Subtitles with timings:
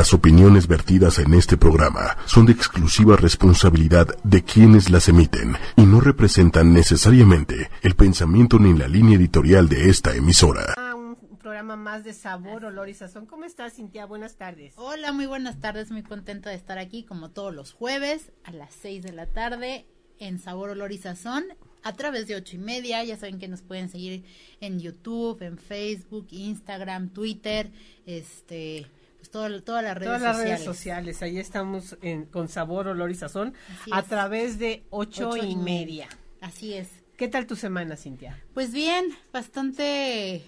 [0.00, 5.82] Las opiniones vertidas en este programa son de exclusiva responsabilidad de quienes las emiten y
[5.82, 10.72] no representan necesariamente el pensamiento ni la línea editorial de esta emisora.
[10.78, 13.26] Ah, un programa más de sabor, olor y sazón.
[13.26, 14.06] ¿Cómo estás, Cintia?
[14.06, 14.72] Buenas tardes.
[14.78, 15.90] Hola, muy buenas tardes.
[15.90, 19.84] Muy contenta de estar aquí como todos los jueves a las 6 de la tarde
[20.18, 21.44] en Sabor, Olor y Sazón
[21.82, 23.04] a través de ocho y media.
[23.04, 24.24] Ya saben que nos pueden seguir
[24.62, 27.70] en YouTube, en Facebook, Instagram, Twitter,
[28.06, 28.86] este
[29.30, 33.54] todas las redes Todas las redes sociales, ahí estamos en, con sabor, olor y sazón
[33.90, 36.08] a través de ocho, y, media.
[36.40, 36.88] Así es.
[37.16, 38.42] ¿Qué tal tu semana, Cintia?
[38.54, 40.42] Pues bien, bastante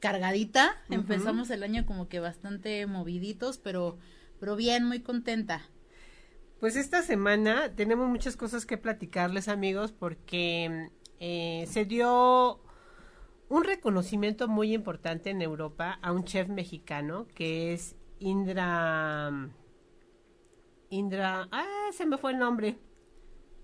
[0.00, 0.76] cargadita.
[0.90, 3.98] Empezamos el año como que bastante moviditos, pero,
[4.40, 5.62] pero bien, muy contenta.
[6.60, 10.88] Pues esta semana tenemos muchas cosas que platicarles, amigos, porque
[11.20, 12.60] eh, se dio
[13.48, 19.30] un reconocimiento muy importante en Europa a un chef mexicano que es Indra.
[20.88, 21.46] Indra.
[21.52, 22.78] Ah, se me fue el nombre.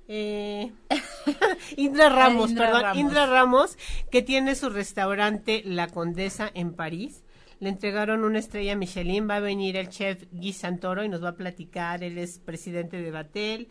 [0.07, 0.71] Eh,
[1.77, 2.99] Indra Ramos, perdón.
[2.99, 3.79] Indra Ramos,
[4.11, 7.25] que tiene su restaurante La Condesa en París.
[7.59, 9.29] Le entregaron una estrella Michelin.
[9.29, 12.03] Va a venir el chef Guy Santoro y nos va a platicar.
[12.05, 13.69] Él es presidente de Batel.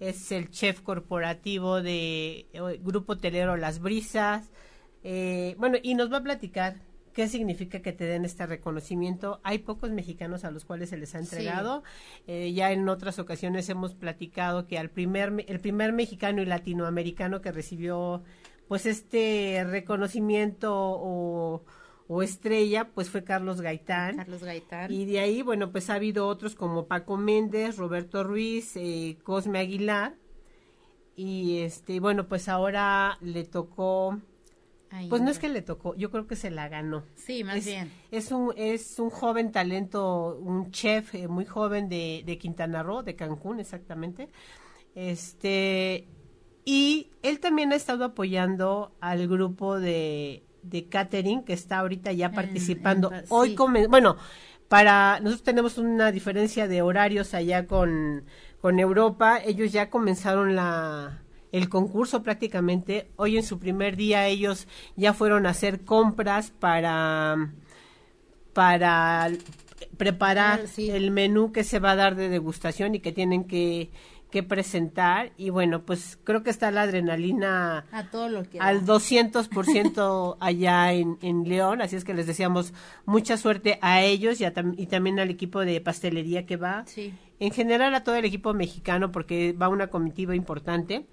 [0.00, 4.50] Es el chef corporativo de eh, Grupo Telero Las Brisas.
[5.04, 6.80] Eh, bueno, y nos va a platicar
[7.12, 9.40] qué significa que te den este reconocimiento.
[9.42, 11.82] Hay pocos mexicanos a los cuales se les ha entregado.
[12.26, 17.40] Eh, ya en otras ocasiones hemos platicado que al primer, el primer mexicano y latinoamericano
[17.40, 18.22] que recibió
[18.68, 21.62] pues este reconocimiento o,
[22.22, 24.16] estrella, pues fue Carlos Gaitán.
[24.16, 24.92] Carlos Gaitán.
[24.92, 29.58] Y de ahí, bueno, pues ha habido otros como Paco Méndez, Roberto Ruiz, eh, Cosme
[29.58, 30.14] Aguilar.
[31.16, 34.20] Y este, bueno, pues ahora le tocó
[35.08, 37.04] pues no es que le tocó, yo creo que se la ganó.
[37.14, 37.90] Sí, más bien.
[38.10, 43.02] Es un, es un joven talento, un chef eh, muy joven de, de Quintana Roo,
[43.02, 44.28] de Cancún exactamente.
[44.94, 46.08] Este,
[46.64, 52.32] y él también ha estado apoyando al grupo de, de catering que está ahorita ya
[52.32, 53.10] participando.
[53.28, 53.56] Hoy,
[53.88, 54.16] bueno,
[54.68, 58.24] para, nosotros tenemos una diferencia de horarios allá con,
[58.60, 63.10] con Europa, ellos ya comenzaron la el concurso prácticamente.
[63.16, 67.52] Hoy en su primer día ellos ya fueron a hacer compras para
[68.52, 69.30] para
[69.96, 73.90] preparar el menú que se va a dar de degustación y que tienen que,
[74.30, 75.32] que presentar.
[75.36, 80.92] Y bueno, pues creo que está la adrenalina a todo lo que al 200% allá
[80.92, 82.72] en, en León, así es que les deseamos
[83.04, 86.84] mucha suerte a ellos y, y también al equipo de pastelería que va.
[87.38, 91.06] En general a todo el equipo mexicano porque va una comitiva importante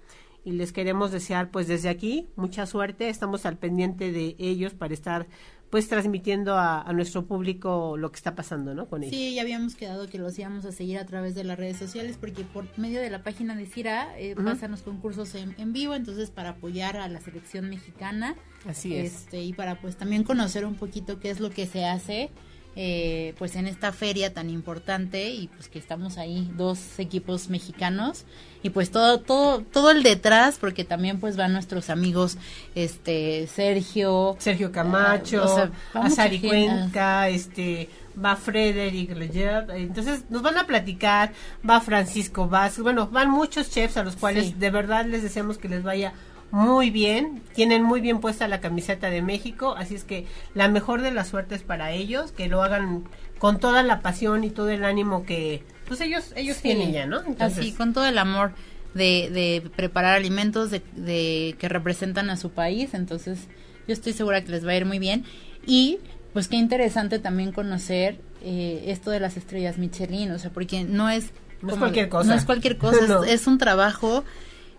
[0.44, 4.94] y les queremos desear pues desde aquí mucha suerte, estamos al pendiente de ellos para
[4.94, 5.26] estar
[5.70, 8.88] pues transmitiendo a, nuestro público lo que está pasando, ¿no?
[8.88, 9.14] Con ellos.
[9.14, 12.16] Sí, ya habíamos quedado que los íbamos a seguir a través de las redes sociales
[12.20, 15.94] porque por medio de la página de Cira eh, pasan los concursos en, en, vivo,
[15.94, 18.34] entonces para apoyar a la selección mexicana.
[18.66, 19.14] Así es.
[19.14, 22.30] Este, y para pues también conocer un poquito qué es lo que se hace
[22.76, 28.24] eh, pues en esta feria tan importante y pues que estamos ahí dos equipos mexicanos
[28.62, 32.38] y pues todo todo todo el detrás porque también pues van nuestros amigos
[32.74, 37.88] este Sergio Sergio Camacho Azari Cuenca este
[38.22, 41.32] va Frederick Leger, entonces nos van a platicar,
[41.68, 45.68] va Francisco Vázquez, bueno, van muchos chefs a los cuales de verdad les deseamos que
[45.68, 46.12] les vaya
[46.50, 51.02] muy bien, tienen muy bien puesta la camiseta de México, así es que la mejor
[51.02, 53.04] de las suertes para ellos, que lo hagan
[53.38, 57.22] con toda la pasión y todo el ánimo que pues ellos ellos tienen ya, ¿no?
[57.38, 58.52] así, con todo el amor
[58.94, 63.48] de, de preparar alimentos de, de, que representan a su país, entonces
[63.86, 65.24] yo estoy segura que les va a ir muy bien
[65.66, 65.98] y
[66.32, 71.10] pues qué interesante también conocer eh, esto de las estrellas Michelin, o sea, porque no
[71.10, 71.30] es
[71.62, 72.30] no es cualquier cosa.
[72.30, 74.24] No es cualquier cosa, es, un trabajo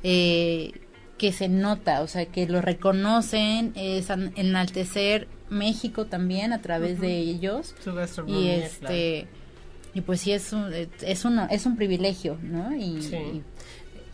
[0.03, 0.71] eh,
[1.21, 7.19] que se nota, o sea, que lo reconocen, es enaltecer México también a través de
[7.19, 7.75] ellos.
[8.25, 9.27] y este
[9.93, 12.75] y pues sí es un, es un, es un privilegio, ¿no?
[12.75, 13.43] Y,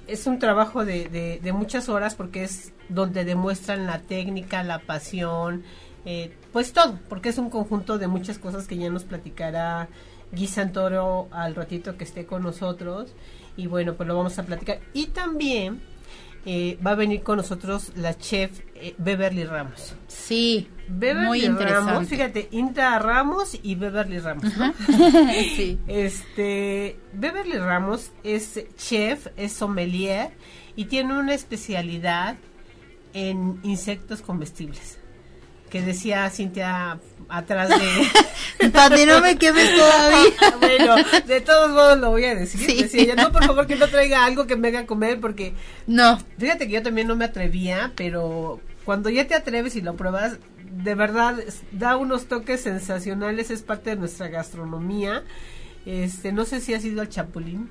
[0.05, 5.63] es un trabajo de, de, muchas horas porque es donde demuestran la técnica, la pasión,
[6.03, 9.87] eh, pues todo, porque es un conjunto de muchas cosas que ya nos platicará
[10.33, 13.13] Guy Santoro al ratito que esté con nosotros
[13.55, 14.81] y bueno, pues lo vamos a platicar.
[14.91, 15.79] Y también
[16.49, 19.95] eh, va a venir con nosotros la chef eh, Beverly Ramos.
[20.07, 21.91] Sí, Beverly muy interesante.
[21.91, 24.45] Ramos, fíjate, Inta Ramos y Beverly Ramos.
[25.57, 25.77] sí.
[25.87, 30.31] Este, Beverly Ramos es chef, es sommelier
[30.77, 32.37] y tiene una especialidad
[33.11, 34.96] en insectos comestibles.
[35.69, 36.99] Que decía Cintia
[37.29, 38.69] atrás de...
[38.71, 40.33] Para no me quemes todavía.
[40.59, 42.65] bueno, de todos modos lo voy a decir.
[42.65, 45.53] Decía ella, no, por favor, que no traiga algo que me haga comer porque...
[45.85, 46.19] No.
[46.37, 50.39] Fíjate que yo también no me atrevía, pero cuando ya te atreves y lo pruebas,
[50.71, 51.35] de verdad
[51.71, 55.23] da unos toques sensacionales, es parte de nuestra gastronomía.
[55.85, 57.69] Este, no sé si has ido al Chapulín.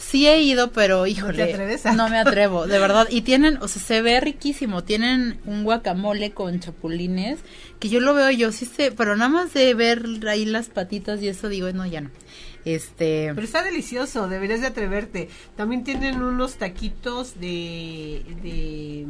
[0.00, 1.54] Sí he ido, pero híjole,
[1.94, 3.06] ¿No, me atrevo, de verdad.
[3.10, 4.82] Y tienen, o sea, se ve riquísimo.
[4.82, 7.38] Tienen un guacamole con chapulines
[7.78, 11.20] que yo lo veo yo sí sé, pero nada más de ver ahí las patitas
[11.22, 12.10] y eso digo, no, ya no.
[12.64, 15.28] Este, pero está delicioso, deberías de atreverte.
[15.56, 19.06] También tienen unos taquitos de de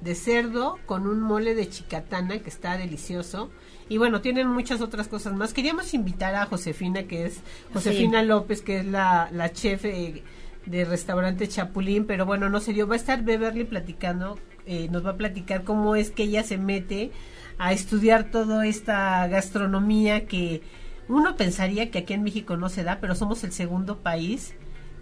[0.00, 3.50] de cerdo con un mole de chicatana que está delicioso.
[3.92, 5.52] Y bueno, tienen muchas otras cosas más.
[5.52, 7.42] Queríamos invitar a Josefina, que es
[7.74, 10.22] Josefina López, que es la, la chef eh,
[10.64, 12.86] de restaurante Chapulín, pero bueno, no se dio.
[12.88, 16.56] Va a estar Beverly platicando, eh, nos va a platicar cómo es que ella se
[16.56, 17.10] mete
[17.58, 20.62] a estudiar toda esta gastronomía que
[21.06, 24.54] uno pensaría que aquí en México no se da, pero somos el segundo país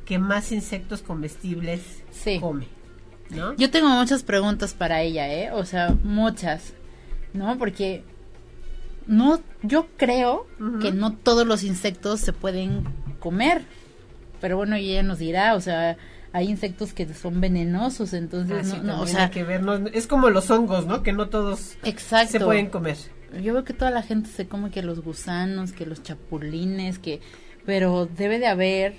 [0.05, 2.03] que más insectos comestibles
[2.41, 2.67] come.
[3.57, 5.53] Yo tengo muchas preguntas para ella, ¿eh?
[5.53, 6.75] O sea, muchas,
[7.33, 7.57] ¿no?
[7.57, 8.03] Porque
[9.07, 10.47] no, yo creo
[10.81, 12.85] que no todos los insectos se pueden
[13.19, 13.63] comer,
[14.41, 15.97] pero bueno, ella nos dirá, o sea,
[16.33, 19.63] hay insectos que son venenosos, entonces ah, no, o sea, que ver,
[19.93, 21.03] es como los hongos, ¿no?
[21.03, 21.77] Que no todos
[22.29, 22.97] se pueden comer.
[23.43, 27.21] Yo veo que toda la gente se come que los gusanos, que los chapulines, que
[27.65, 28.95] pero debe de haber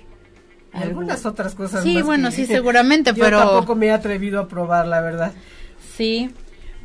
[0.72, 5.00] algunas otras cosas sí bueno sí seguramente pero tampoco me he atrevido a probar la
[5.00, 5.32] verdad.
[5.94, 6.30] Sí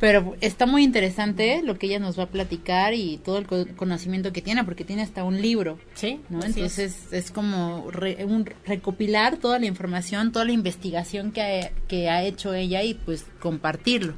[0.00, 3.46] pero está muy interesante lo que ella nos va a platicar y todo el
[3.76, 6.42] conocimiento que tiene porque tiene hasta un libro sí ¿no?
[6.44, 7.30] entonces es.
[7.30, 12.94] como un recopilar toda la información toda la investigación que que ha hecho ella y
[12.94, 14.14] pues compartirlo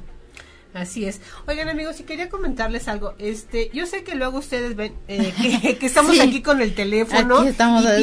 [0.73, 1.19] Así es.
[1.47, 5.33] Oigan amigos, si quería comentarles algo, este, yo sé que luego ustedes ven eh,
[5.79, 7.53] que, estamos aquí con el teléfono y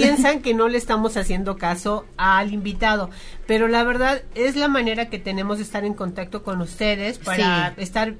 [0.00, 3.08] piensan que no le estamos haciendo caso al invitado,
[3.46, 7.74] pero la verdad es la manera que tenemos de estar en contacto con ustedes para
[7.78, 8.14] estar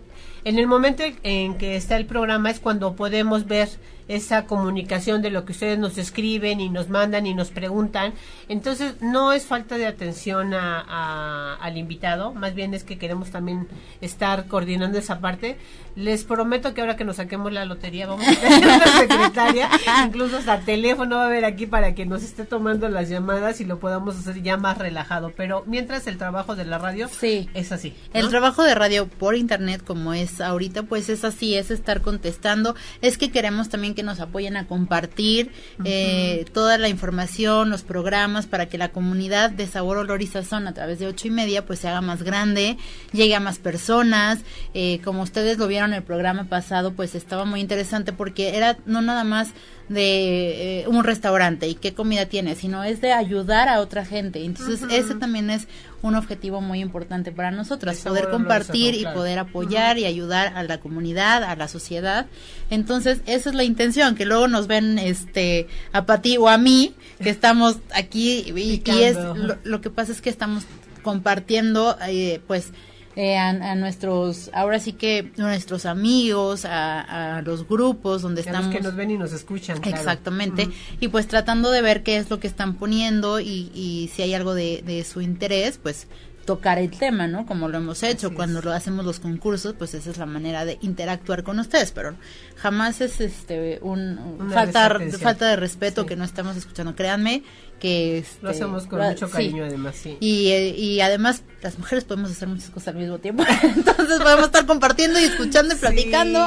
[0.45, 3.69] en el momento en que está el programa es cuando podemos ver
[4.09, 8.15] esa comunicación de lo que ustedes nos escriben y nos mandan y nos preguntan.
[8.49, 13.69] Entonces, no es falta de atención a, al invitado, más bien es que queremos también
[14.01, 15.59] estar coordinando esa parte.
[15.95, 19.69] Les prometo que ahora que nos saquemos la lotería vamos a tener una secretaria,
[20.07, 23.65] incluso hasta teléfono va a haber aquí para que nos esté tomando las llamadas y
[23.65, 25.33] lo podamos hacer ya más relajado.
[25.37, 27.49] Pero mientras el trabajo de la radio sí.
[27.55, 27.95] es así.
[28.13, 32.75] El trabajo de radio por internet, como es ahorita, pues es así, es estar contestando.
[33.03, 35.51] Es que queremos también que nos apoyen a compartir
[35.85, 40.69] eh, toda la información, los programas, para que la comunidad de Sabor, Olor y Sazón
[40.69, 42.77] a través de ocho y media pues se haga más grande,
[43.11, 44.39] llegue a más personas.
[44.73, 48.79] Eh, como ustedes lo vieron en el programa pasado, pues estaba muy interesante porque era
[48.87, 49.49] no nada más
[49.89, 54.45] de eh, un restaurante y qué comida tiene, sino es de ayudar a otra gente.
[54.45, 55.67] Entonces, ese también es
[56.03, 60.79] un objetivo muy importante para nosotros, poder compartir y poder apoyar y ayudar a la
[60.79, 62.27] comunidad, a la sociedad.
[62.71, 66.95] Entonces, esa es la intención, que luego nos ven este a Pati o a mí,
[67.23, 69.17] que estamos aquí y, es
[69.65, 70.65] lo, que pasa es que estamos
[71.03, 72.73] compartiendo eh, pues
[73.21, 78.73] eh, a, nuestros, ahora sí que nuestros amigos, a, los grupos donde estamos.
[78.73, 79.81] que nos ven y nos escuchan.
[79.83, 80.69] Exactamente.
[81.01, 84.35] Y pues tratando de ver qué es lo que están poniendo y, y si hay
[84.35, 86.07] algo de, de su interés, pues
[86.49, 87.45] tocar el tema, ¿no?
[87.45, 90.79] Como lo hemos hecho cuando lo hacemos los concursos, pues esa es la manera de
[90.81, 92.15] interactuar con ustedes, pero
[92.57, 96.97] jamás es este un falta falta de respeto que no estamos escuchando.
[96.97, 97.43] Créanme
[97.79, 100.17] que este, lo hacemos con mucho cariño además, sí.
[100.21, 104.47] Y, eh, y además las mujeres podemos hacer muchas cosas al mismo tiempo, entonces podemos
[104.47, 106.47] estar compartiendo y escuchando y platicando.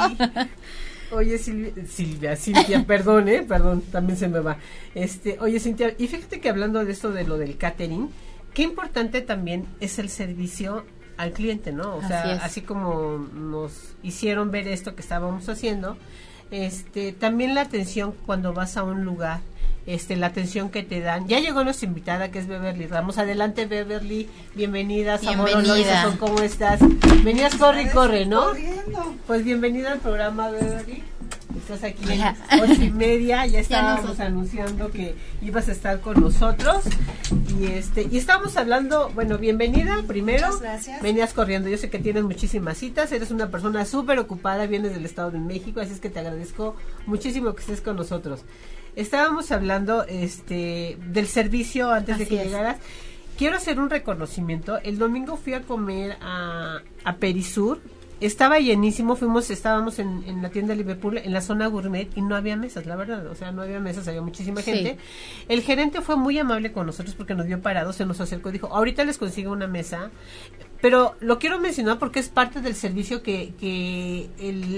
[1.11, 4.57] Oye, Silvia, Silvia, Cintia, perdón, eh, perdón, también se me va.
[4.95, 8.09] Este, oye, Cintia, y fíjate que hablando de esto de lo del catering,
[8.53, 10.85] qué importante también es el servicio
[11.17, 11.95] al cliente, ¿no?
[11.95, 15.97] O sea, así como nos hicieron ver esto que estábamos haciendo,
[16.49, 19.41] este, también la atención cuando vas a un lugar,
[19.85, 21.27] este, la atención que te dan.
[21.27, 23.17] Ya llegó nuestra invitada que es Beverly Ramos.
[23.17, 26.15] Adelante Beverly, bienvenida, bienvenida.
[26.19, 26.79] ¿cómo estás?
[27.23, 28.47] Venías corre y corre, ¿no?
[29.27, 31.03] Pues bienvenida al programa Beverly.
[31.73, 36.83] Estás aquí en ocho y media, ya estábamos anunciando que ibas a estar con nosotros
[37.57, 40.59] y este y estábamos hablando, bueno, bienvenida primero.
[40.59, 41.01] gracias.
[41.01, 45.05] Venías corriendo, yo sé que tienes muchísimas citas, eres una persona súper ocupada, vienes del
[45.05, 46.75] Estado de México, así es que te agradezco
[47.05, 48.41] muchísimo que estés con nosotros.
[48.97, 52.79] Estábamos hablando este del servicio antes de que llegaras.
[53.37, 54.77] Quiero hacer un reconocimiento.
[54.79, 57.79] El domingo fui a comer a, a Perisur
[58.21, 62.21] estaba llenísimo, fuimos, estábamos en, en, la tienda de Liverpool, en la zona gourmet, y
[62.21, 64.97] no había mesas, la verdad, o sea, no había mesas, había muchísima gente.
[65.49, 68.53] El gerente fue muy amable con nosotros porque nos vio parados, se nos acercó y
[68.53, 70.11] dijo, ahorita les consigo una mesa,
[70.81, 74.29] pero lo quiero mencionar porque es parte del servicio que, que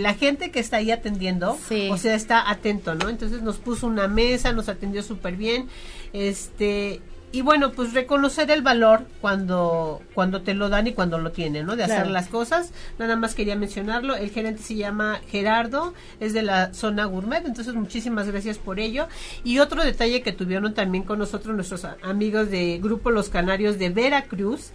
[0.02, 1.58] la gente que está ahí atendiendo,
[1.92, 3.10] o sea, está atento, ¿no?
[3.10, 5.68] Entonces nos puso una mesa, nos atendió súper bien,
[6.14, 7.02] este,
[7.34, 11.66] y bueno, pues reconocer el valor cuando, cuando te lo dan y cuando lo tienen,
[11.66, 11.76] ¿no?
[11.76, 12.72] De hacer las cosas.
[13.00, 14.16] Nada más quería mencionarlo.
[14.16, 19.08] El gerente se llama Gerardo, es de la zona gourmet, entonces muchísimas gracias por ello.
[19.44, 23.90] Y otro detalle que tuvieron también con nosotros nuestros amigos de Grupo Los Canarios de
[23.90, 24.70] Veracruz,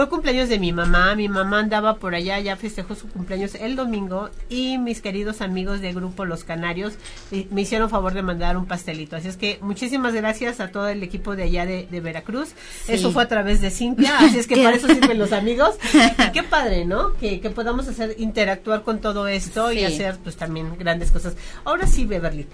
[0.00, 3.76] fue cumpleaños de mi mamá, mi mamá andaba por allá, ya festejó su cumpleaños el
[3.76, 6.94] domingo y mis queridos amigos de grupo Los Canarios
[7.50, 9.16] me hicieron favor de mandar un pastelito.
[9.16, 12.54] Así es que muchísimas gracias a todo el equipo de allá de, Veracruz.
[12.88, 15.76] Eso fue a través de Cintia, así es que para eso sirven los amigos.
[16.30, 17.14] Y qué padre, ¿no?
[17.18, 21.36] Que, que podamos hacer, interactuar con todo esto y hacer pues también grandes cosas.
[21.64, 22.46] Ahora sí, Beverly,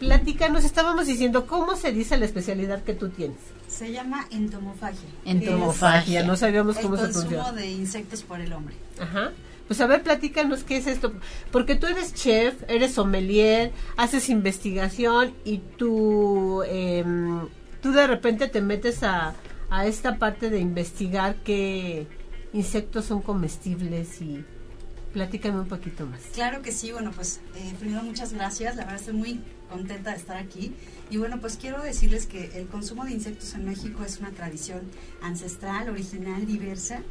[0.51, 3.39] nos estábamos diciendo cómo se dice la especialidad que tú tienes.
[3.69, 5.09] Se llama entomofagia.
[5.25, 7.39] Entomofagia, no sabíamos cómo se pronuncia.
[7.39, 8.75] consumo de insectos por el hombre.
[9.01, 9.33] Ajá.
[9.67, 11.13] Pues a ver, platícanos qué es esto.
[11.51, 17.49] Porque tú eres chef, eres sommelier, haces investigación y tú, em,
[17.83, 19.35] tú de repente te metes a,
[19.69, 22.07] a esta parte de investigar qué
[22.53, 24.45] insectos son comestibles y
[25.13, 26.21] platícame un poquito más.
[26.33, 30.17] Claro que sí, bueno, pues eh, primero muchas gracias, la verdad estoy muy contenta de
[30.17, 30.73] estar aquí.
[31.11, 34.83] Y bueno, pues quiero decirles que el consumo de insectos en México es una tradición
[35.23, 37.03] ancestral, original, diversa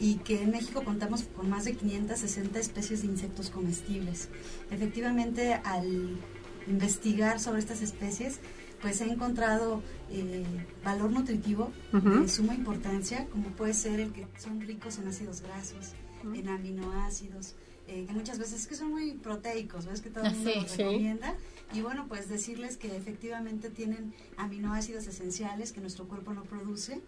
[0.00, 4.28] y que en México contamos con más de 560 especies de insectos comestibles.
[4.70, 6.18] Efectivamente, al
[6.66, 8.40] investigar sobre estas especies,
[8.80, 10.44] pues he encontrado eh,
[10.84, 15.92] valor nutritivo de suma importancia, como puede ser el que son ricos en ácidos grasos,
[16.22, 17.54] en aminoácidos,
[17.86, 20.00] eh, que muchas veces que son muy proteicos, ¿ves?
[20.00, 21.34] Que todo el mundo recomienda.
[21.72, 27.00] Y bueno, pues decirles que efectivamente tienen aminoácidos esenciales que nuestro cuerpo no produce.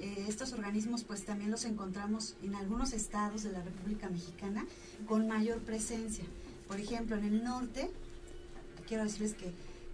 [0.00, 4.66] Eh, estos organismos pues también los encontramos en algunos estados de la República Mexicana
[5.06, 6.24] con mayor presencia.
[6.66, 7.90] Por ejemplo, en el norte,
[8.88, 9.52] quiero decirles que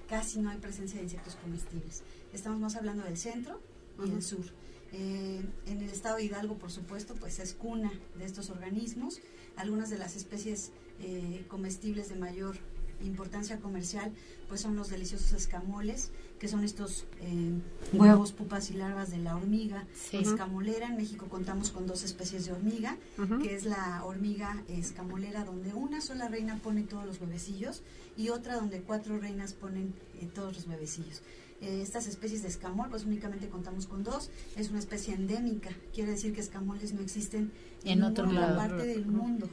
[0.09, 2.03] casi no hay presencia de insectos comestibles.
[2.33, 3.61] Estamos más hablando del centro
[4.05, 4.45] y del sur.
[4.93, 9.21] Eh, en el estado de Hidalgo, por supuesto, pues es cuna de estos organismos.
[9.61, 12.57] Algunas de las especies eh, comestibles de mayor
[13.03, 14.11] importancia comercial,
[14.49, 17.61] pues son los deliciosos escamoles, que son estos eh,
[17.93, 20.87] huevos, pupas y larvas de la hormiga escamolera.
[20.87, 22.97] En México contamos con dos especies de hormiga,
[23.43, 27.83] que es la hormiga escamolera, donde una sola reina pone todos los huevecillos
[28.17, 29.95] y otra donde cuatro reinas ponen
[30.35, 31.21] todos los huevecillos.
[31.61, 34.31] Eh, estas especies de escamol, pues únicamente contamos con dos.
[34.57, 37.53] Es una especie endémica, quiere decir que escamoles no existen
[37.85, 38.25] en, otra
[38.57, 39.49] parte del mundo.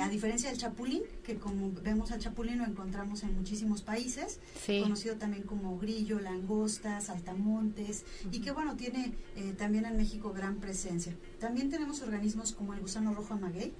[0.00, 4.40] A diferencia del chapulín, que como vemos al chapulín lo encontramos en muchísimos países,
[4.82, 10.56] conocido también como grillo, langosta, saltamontes, y que bueno, tiene eh, también en México gran
[10.56, 11.14] presencia.
[11.38, 13.72] También tenemos organismos como el gusano rojo amaguey,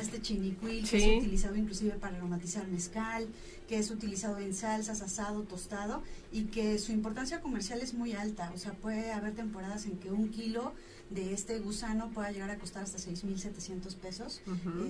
[0.00, 3.28] este chinicuil, que es utilizado inclusive para aromatizar mezcal,
[3.68, 6.02] que es utilizado en salsas, asado, tostado,
[6.32, 8.50] y que su importancia comercial es muy alta.
[8.54, 10.72] O sea, puede haber temporadas en que un kilo
[11.10, 14.42] de este gusano pueda llegar a costar hasta 6.700 pesos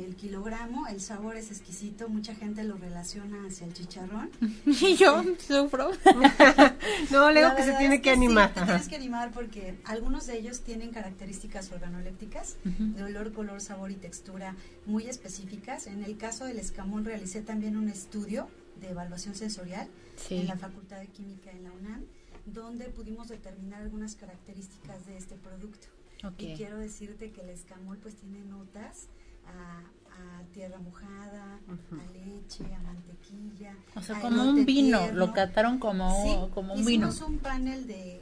[0.04, 0.87] el kilogramo.
[0.87, 4.30] El sabor es exquisito, mucha gente lo relaciona hacia el chicharrón.
[4.66, 5.90] y yo sufro.
[7.11, 8.54] no, le digo que se tiene que, animar.
[8.54, 13.90] te tienes que animar porque algunos de ellos tienen características organolépticas de olor, color, sabor
[13.90, 14.56] y textura
[14.87, 15.87] muy específicas.
[15.87, 18.49] En el caso del escamón realicé también un estudio
[18.80, 19.88] de evaluación sensorial
[20.30, 22.04] en la Facultad de Química en la UNAM,
[22.47, 25.88] donde pudimos determinar algunas características de este producto.
[26.38, 29.08] Y quiero decirte que el escamol pues tiene notas
[29.46, 29.82] a,
[30.52, 33.74] tierra mojada, a leche, a mantequilla.
[33.96, 37.08] O sea, como un vino, lo cataron como, como un vino.
[37.08, 38.20] Hicimos un panel de,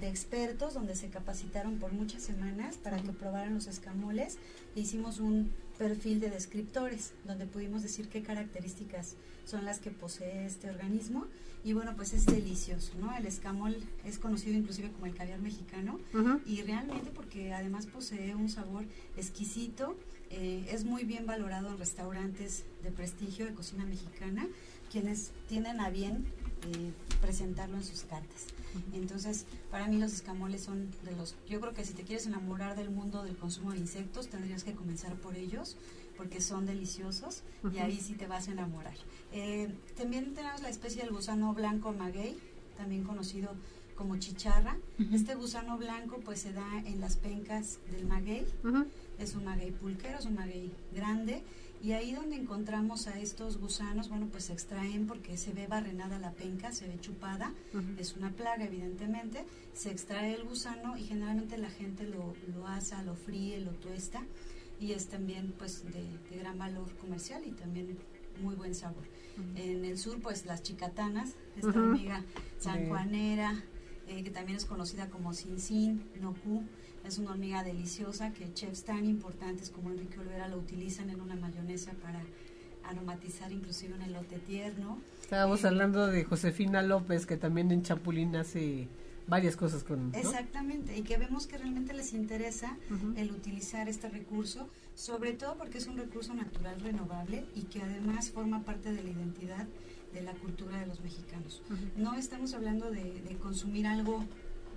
[0.00, 4.38] de, expertos donde se capacitaron por muchas semanas para que probaran los escamoles.
[4.74, 10.44] E hicimos un perfil de descriptores donde pudimos decir qué características son las que posee
[10.44, 11.24] este organismo.
[11.64, 15.98] Y bueno pues es delicioso no el escamol es conocido inclusive como el caviar mexicano.
[16.44, 18.84] Y realmente porque además posee un sabor
[19.16, 19.96] exquisito
[20.28, 24.46] eh, es muy bien valorado en restaurantes de prestigio de cocina mexicana
[24.92, 26.26] quienes tienen a bien
[26.66, 28.46] eh, presentarlo en sus cartas
[28.92, 32.76] entonces para mí los escamoles son de los yo creo que si te quieres enamorar
[32.76, 35.76] del mundo del consumo de insectos tendrías que comenzar por ellos
[36.20, 38.92] porque son deliciosos y ahí sí te vas a enamorar.
[39.32, 42.36] Eh, también tenemos la especie del gusano blanco maguey,
[42.76, 43.54] también conocido
[43.94, 44.76] como chicharra.
[45.14, 48.46] Este gusano blanco pues se da en las pencas del maguey.
[49.18, 51.42] Es un maguey pulquero, es un maguey grande.
[51.82, 56.18] Y ahí donde encontramos a estos gusanos, bueno, pues se extraen porque se ve barrenada
[56.18, 57.54] la penca, se ve chupada.
[57.98, 59.44] Es una plaga, evidentemente.
[59.72, 64.22] Se extrae el gusano y generalmente la gente lo, lo asa, lo fríe, lo tuesta.
[64.78, 66.04] Y es también pues de,
[66.38, 67.98] gran valor comercial y también
[68.42, 69.04] muy buen sabor.
[69.56, 72.24] En el sur, pues las chicatanas, esta hormiga
[72.58, 73.64] sanjuanera,
[74.06, 76.62] eh, que también es conocida como Sin Noku.
[77.04, 81.34] Es una hormiga deliciosa que chefs tan importantes como Enrique Olvera lo utilizan en una
[81.34, 82.22] mayonesa para
[82.84, 84.98] aromatizar inclusive un elote tierno.
[85.22, 88.88] Estábamos eh, hablando de Josefina López, que también en Chapulín hace
[89.26, 90.12] varias cosas con...
[90.14, 92.76] Exactamente, y que vemos que realmente les interesa
[93.16, 98.30] el utilizar este recurso, sobre todo porque es un recurso natural renovable y que además
[98.30, 99.66] forma parte de la identidad
[100.12, 101.62] de la cultura de los mexicanos.
[101.96, 104.24] No estamos hablando de, consumir algo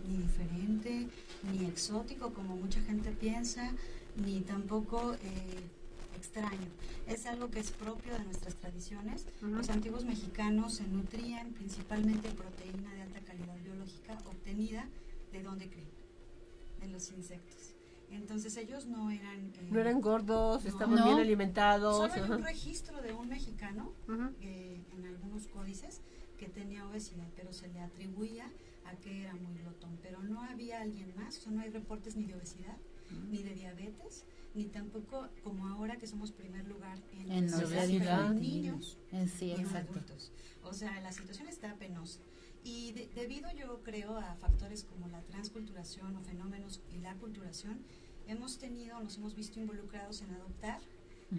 [0.07, 1.07] ni diferente,
[1.51, 3.73] ni exótico, como mucha gente piensa,
[4.15, 5.69] ni tampoco eh,
[6.17, 6.67] extraño.
[7.07, 9.25] Es algo que es propio de nuestras tradiciones.
[9.41, 14.87] Los antiguos mexicanos se nutrían principalmente de proteína de alta calidad biológica obtenida
[15.31, 15.89] de dónde creen,
[16.81, 17.73] de los insectos.
[18.11, 19.39] Entonces ellos no eran...
[19.39, 21.97] Eh, no eran gordos, estaban bien alimentados.
[21.97, 23.91] Solo hay un registro de un mexicano
[24.41, 26.01] eh, en algunos códices
[26.37, 28.51] que tenía obesidad, pero se le atribuía
[28.85, 29.97] a que era muy glotón.
[30.01, 32.77] Pero no había alguien más, o no hay reportes ni de obesidad,
[33.29, 37.71] ni de diabetes, ni tampoco como ahora que somos primer lugar en, en los
[38.35, 40.31] niños y en adultos.
[40.63, 42.19] O sea, la situación está penosa.
[42.63, 47.83] Y debido yo creo a factores como la transculturación o fenómenos y la culturación,
[48.27, 50.79] hemos tenido, nos hemos visto involucrados en adoptar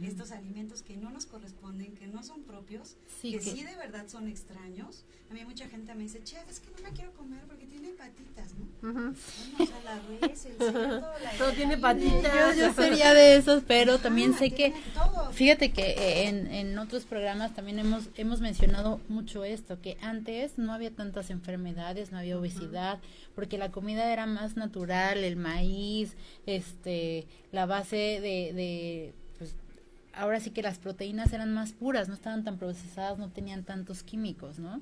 [0.02, 4.28] estos alimentos que no nos corresponden, que no son propios, que, sí de verdad son
[4.28, 5.04] extraños.
[5.30, 7.90] A mí mucha gente me dice, chef, es que no la quiero comer porque tiene
[7.90, 9.10] patitas, ¿no?
[9.10, 12.56] o sea, la res, el cerdo, la Todo tiene patitas.
[12.56, 14.72] Yo, sería de esos, pero también sé que,
[15.32, 20.58] fíjate que eh, en, en otros programas también hemos, hemos mencionado mucho esto, que antes
[20.58, 23.00] no había tantas enfermedades, no había obesidad,
[23.34, 29.14] porque la comida era más natural, el maíz, este, la base de, de
[30.16, 34.02] ahora sí que las proteínas eran más puras, no estaban tan procesadas, no tenían tantos
[34.02, 34.80] químicos, ¿no?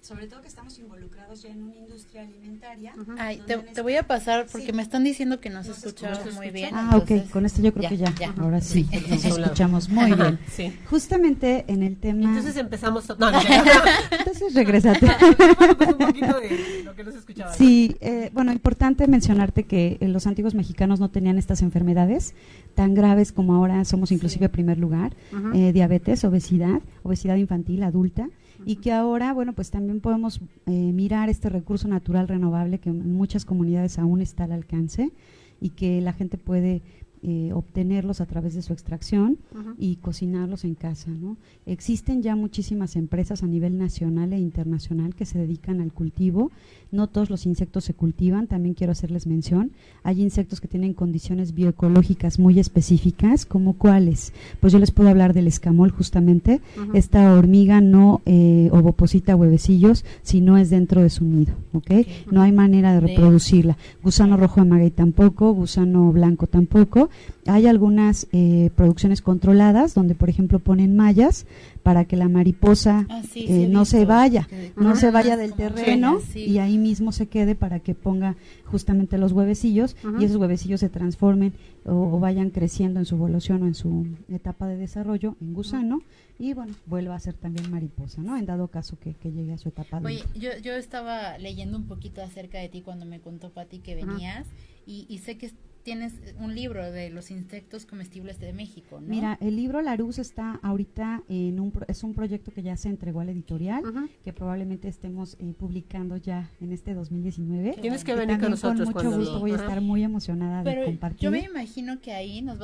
[0.00, 2.94] Sobre todo que estamos involucrados ya en una industria alimentaria.
[3.18, 6.70] Ay, te, voy a pasar porque me están diciendo que no se escucha muy bien.
[6.74, 10.38] Ah, ok, con esto yo creo que ya, ahora sí, nos escuchamos muy bien.
[10.50, 10.72] Sí.
[10.88, 12.28] Justamente en el tema...
[12.28, 13.08] Entonces empezamos...
[13.18, 13.38] No, no,
[14.10, 15.06] Entonces regresate.
[15.06, 17.52] Un poquito de lo que nos escuchaba.
[17.54, 22.34] Sí, eh, bueno, importante mencionarte que eh, los antiguos mexicanos no tenían estas enfermedades
[22.74, 25.14] tan graves como ahora somos inclusive primer lugar,
[25.54, 28.28] eh, diabetes, obesidad, obesidad infantil, adulta,
[28.68, 33.14] y que ahora, bueno, pues también podemos eh, mirar este recurso natural renovable que en
[33.14, 35.10] muchas comunidades aún está al alcance
[35.58, 36.82] y que la gente puede
[37.22, 39.38] eh, obtenerlos a través de su extracción
[39.78, 41.10] y cocinarlos en casa.
[41.10, 41.38] ¿no?
[41.64, 46.52] Existen ya muchísimas empresas a nivel nacional e internacional que se dedican al cultivo.
[46.90, 49.72] No todos los insectos se cultivan, también quiero hacerles mención.
[50.02, 54.32] Hay insectos que tienen condiciones bioecológicas muy específicas, como cuáles.
[54.60, 56.60] Pues yo les puedo hablar del escamol justamente.
[56.94, 61.52] Esta hormiga no eh, ovoposita huevecillos si no es dentro de su nido.
[61.74, 62.06] ¿okay?
[62.30, 63.76] No hay manera de reproducirla.
[64.02, 67.10] Gusano rojo de maguey tampoco, gusano blanco tampoco
[67.48, 71.46] hay algunas eh, producciones controladas donde, por ejemplo, ponen mallas
[71.82, 76.58] para que la mariposa ah, eh, no se vaya, no se vaya del terreno y
[76.58, 81.54] ahí mismo se quede para que ponga justamente los huevecillos y esos huevecillos se transformen
[81.84, 86.00] o, vayan creciendo en su evolución o en su etapa de desarrollo en gusano
[86.38, 88.36] y bueno, vuelva a ser también mariposa, ¿no?
[88.36, 90.00] En dado caso que, llegue a su etapa.
[90.04, 93.94] Oye, yo, yo estaba leyendo un poquito acerca de ti cuando me contó Pati que
[93.94, 94.46] venías
[94.86, 95.50] y, y, sé que
[95.88, 99.08] tienes un libro de los insectos comestibles de México, ¿no?
[99.08, 102.90] Mira, el libro La Luz está ahorita en un es un proyecto que ya se
[102.90, 103.82] entregó a la editorial,
[104.22, 107.78] que probablemente estemos eh, publicando ya en este 2019.
[107.80, 111.20] Tienes que, venir con nosotros con mucho gusto voy a estar muy emocionada de compartir.
[111.22, 112.58] Yo me imagino que ahí nos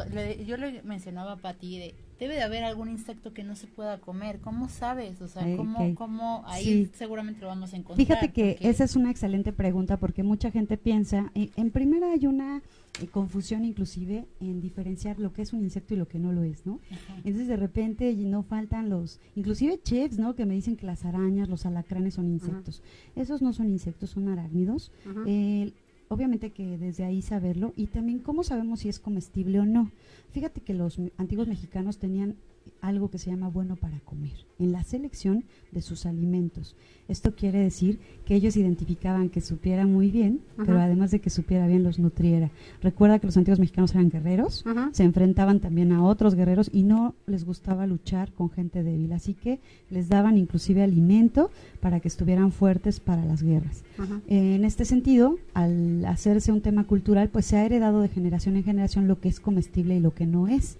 [0.46, 3.98] yo le mencionaba a Pati de debe de haber algún insecto que no se pueda
[3.98, 4.38] comer.
[4.40, 5.22] ¿Cómo sabes?
[5.22, 8.06] O sea, ¿cómo, cómo ahí seguramente lo vamos a encontrar?
[8.06, 12.26] Fíjate que esa es una excelente pregunta porque mucha gente piensa, en, en primera hay
[12.26, 12.62] una
[13.00, 16.42] eh, confusión inclusive en diferenciar lo que es un insecto y lo que no lo
[16.44, 16.80] es, ¿no?
[17.18, 20.35] Entonces de repente no faltan los, inclusive chefs, ¿no?
[20.35, 22.83] Que me dicen que las arañas, los alacranes son insectos.
[23.16, 24.92] Esos no son insectos, son arácnidos.
[26.09, 29.90] obviamente que desde ahí saberlo y también cómo sabemos si es comestible o no.
[30.30, 32.37] Fíjate que los antiguos mexicanos tenían
[32.81, 36.77] algo que se llama bueno para comer, en la selección de sus alimentos.
[37.09, 41.66] Esto quiere decir que ellos identificaban que supiera muy bien, pero además de que supiera
[41.66, 42.50] bien, los nutriera.
[42.83, 47.14] Recuerda que los antiguos mexicanos eran guerreros, se enfrentaban también a otros guerreros y no
[47.27, 51.50] les gustaba luchar con gente débil, así que les daban inclusive alimento
[51.81, 53.85] para que estuvieran fuertes para las guerras.
[54.27, 58.64] en este sentido, al hacerse un tema cultural, pues se ha heredado de generación en
[58.64, 60.79] generación lo que es comestible y lo que no es.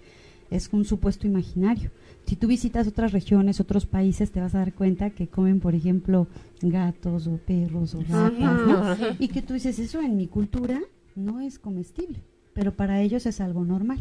[0.51, 1.91] Es un supuesto imaginario.
[2.25, 5.75] Si tú visitas otras regiones, otros países, te vas a dar cuenta que comen, por
[5.75, 6.27] ejemplo,
[6.61, 10.81] gatos o perros o ratas, Y que tú dices, eso en mi cultura
[11.15, 12.19] no es comestible,
[12.53, 13.99] pero para ellos es algo normal.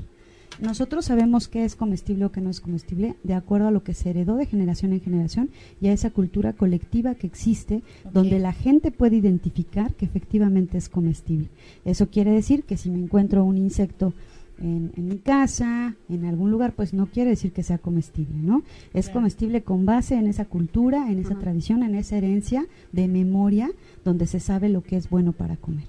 [0.61, 3.92] Nosotros sabemos qué es comestible o qué no es comestible de acuerdo a lo que
[3.92, 8.52] se heredó de generación en generación y a esa cultura colectiva que existe donde la
[8.52, 11.48] gente puede identificar que efectivamente es comestible.
[11.85, 14.12] Eso quiere decir que si me encuentro un insecto
[14.61, 18.62] en, mi casa, en algún lugar, pues no quiere decir que sea comestible, ¿no?
[18.93, 23.71] Es comestible con base en esa cultura, en esa tradición, en esa herencia de memoria,
[24.05, 25.87] donde se sabe lo que es bueno para comer.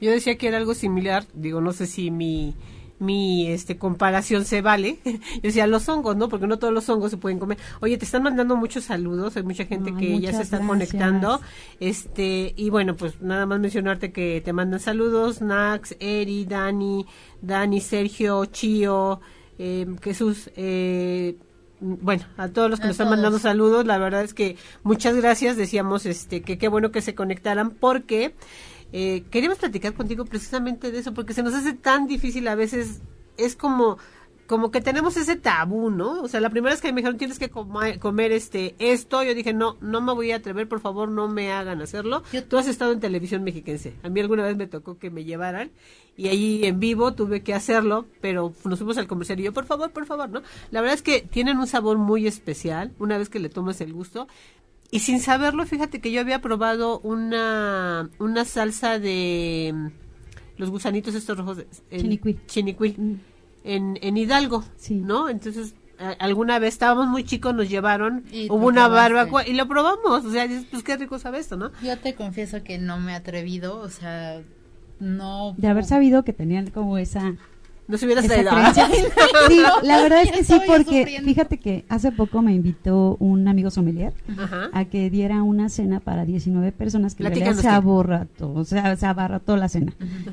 [0.00, 2.54] Yo decía que era algo similar, digo, no sé si mi
[2.98, 4.98] mi este comparación se vale.
[5.04, 6.28] Yo decía los hongos, ¿no?
[6.28, 7.58] Porque no todos los hongos se pueden comer.
[7.80, 11.40] Oye, te están mandando muchos saludos, hay mucha gente que ya se está conectando.
[11.80, 17.06] Este, y bueno, pues nada más mencionarte que te mandan saludos, Nax, Eri, Dani,
[17.42, 19.20] Dani, Sergio, Chio,
[19.58, 21.36] eh, Jesús, eh,
[21.80, 25.56] bueno, a todos los que nos están mandando saludos, la verdad es que muchas gracias,
[25.56, 28.34] decíamos este que qué bueno que se conectaran porque
[28.92, 33.00] eh, queríamos platicar contigo precisamente de eso, porque se nos hace tan difícil a veces,
[33.36, 33.98] es como
[34.46, 36.22] como que tenemos ese tabú, ¿no?
[36.22, 39.52] O sea, la primera vez que me dijeron tienes que comer, este esto, yo dije,
[39.52, 42.22] no, no me voy a atrever, por favor, no me hagan hacerlo.
[42.48, 43.94] Tú has estado en televisión mexiquense.
[44.02, 45.70] A mí alguna vez me tocó que me llevaran
[46.16, 49.66] y ahí en vivo tuve que hacerlo, pero nos fuimos al comercial y yo, por
[49.66, 50.42] favor, por favor, ¿no?
[50.70, 53.92] La verdad es que tienen un sabor muy especial una vez que le tomas el
[53.92, 54.28] gusto
[54.90, 59.86] y sin saberlo, fíjate que yo había probado una, una salsa de mm,
[60.58, 61.64] los gusanitos estos rojos.
[61.90, 62.94] En, chinicuil.
[62.98, 63.14] Mm.
[63.64, 65.28] En, en Hidalgo, ¿no?
[65.28, 65.74] Entonces,
[66.18, 70.24] alguna vez estábamos muy chicos, nos llevaron, hubo una barbacoa y lo probamos.
[70.24, 71.72] O sea, pues qué rico sabe esto, ¿no?
[71.82, 74.42] Yo te confieso que no me he atrevido, o sea,
[75.00, 75.54] no.
[75.56, 77.34] De haber sabido que tenían como esa
[77.88, 78.50] no se hubiera salido.
[79.48, 83.70] sí, la verdad es que sí, porque fíjate que hace poco me invitó un amigo
[83.70, 84.12] sommelier
[84.72, 89.56] a que diera una cena para 19 personas que se aborrató, o sea, se abarrató
[89.56, 89.92] la cena.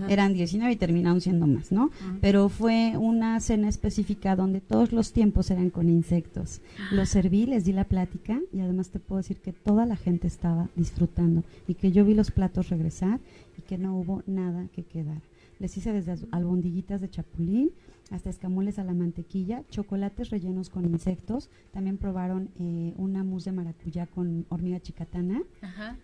[0.09, 1.91] Eran 19 y terminaron siendo más, ¿no?
[2.21, 6.61] Pero fue una cena específica donde todos los tiempos eran con insectos.
[6.91, 10.27] Los serví, les di la plática y además te puedo decir que toda la gente
[10.27, 13.19] estaba disfrutando y que yo vi los platos regresar
[13.57, 15.21] y que no hubo nada que quedar.
[15.59, 17.71] Les hice desde albondiguitas de chapulín
[18.11, 21.49] hasta escamoles a la mantequilla, chocolates rellenos con insectos.
[21.71, 25.41] También probaron eh, una mousse de maracuyá con hormiga chicatana,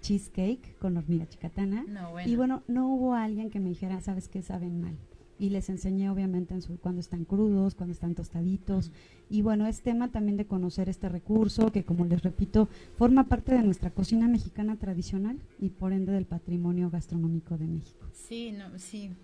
[0.02, 1.86] cheesecake con hormiga chicatana.
[2.26, 4.42] Y bueno, no hubo alguien que me dijera, ¿sabes qué?
[4.42, 4.98] Saben mal
[5.40, 8.92] y les enseñé obviamente en su, cuando están crudos, cuando están tostaditos.
[9.30, 13.54] Y bueno, es tema también de conocer este recurso que, como les repito, forma parte
[13.54, 18.06] de nuestra cocina mexicana tradicional y por ende del patrimonio gastronómico de México.
[18.12, 19.16] Sí, no, sí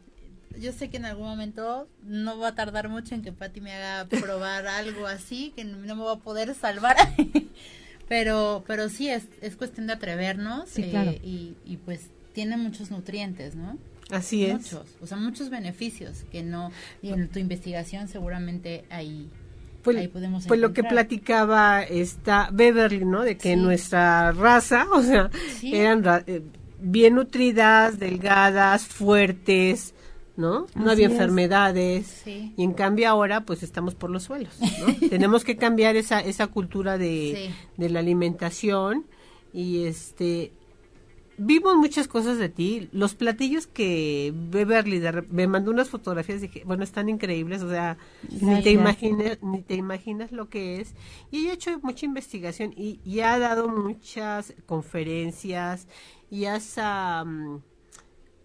[0.60, 3.74] yo sé que en algún momento no va a tardar mucho en que Patti me
[3.74, 6.96] haga probar algo así, que no me va a poder salvar.
[8.08, 13.56] pero pero sí, es, es cuestión de atrevernos eh, y, y, pues tiene muchos nutrientes,
[13.56, 13.78] ¿no?
[14.12, 14.54] Así es.
[14.54, 19.30] Muchos, o sea, muchos beneficios que no, y en tu investigación seguramente ahí,
[19.82, 23.24] pues, ahí podemos Pues lo que platicaba esta Beverly, ¿no?
[23.24, 25.32] De que nuestra raza, o sea,
[25.64, 26.44] eran eh,
[26.80, 29.95] bien nutridas, delgadas, fuertes,
[30.38, 30.68] ¿no?
[30.76, 34.96] no había enfermedades y en cambio ahora pues estamos por los suelos, ¿no?
[35.10, 39.06] Tenemos que cambiar esa esa cultura de, de la alimentación
[39.54, 40.52] y este
[41.38, 46.84] vimos muchas cosas de ti, los platillos que Beverly me mandó unas fotografías dije, bueno,
[46.84, 47.98] están increíbles, o sea,
[48.42, 50.96] ni te imaginas ni te imaginas lo que es.
[51.32, 55.88] Y ella ha hecho mucha investigación y, y ha dado muchas conferencias
[56.30, 56.78] y has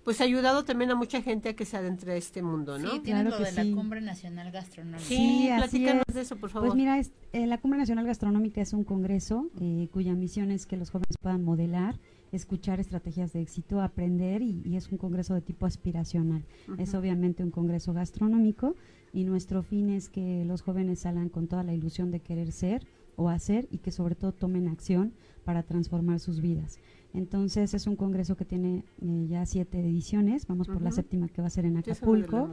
[0.04, 2.90] pues ha ayudado también a mucha gente a que se adentre a este mundo, ¿no?
[2.90, 5.04] Sí, tiene lo de la Cumbre Nacional Gastronómica.
[5.04, 6.68] Sí, platícanos de eso, por favor.
[6.68, 7.00] Pues mira,
[7.32, 11.16] eh, la Cumbre Nacional Gastronómica es un congreso eh, cuya misión es que los jóvenes
[11.20, 11.98] puedan modelar,
[12.32, 16.44] escuchar estrategias de éxito, aprender y, es un congreso de tipo aspiracional.
[16.78, 18.76] Es obviamente un congreso gastronómico
[19.12, 22.86] y nuestro fin es que los jóvenes salgan con toda la ilusión de querer ser
[23.16, 25.12] o hacer y que sobre todo tomen acción
[25.44, 26.78] para transformar sus vidas.
[27.12, 31.40] Entonces es un congreso que tiene eh, ya siete ediciones, vamos por la séptima que
[31.40, 32.50] va a ser en Acapulco,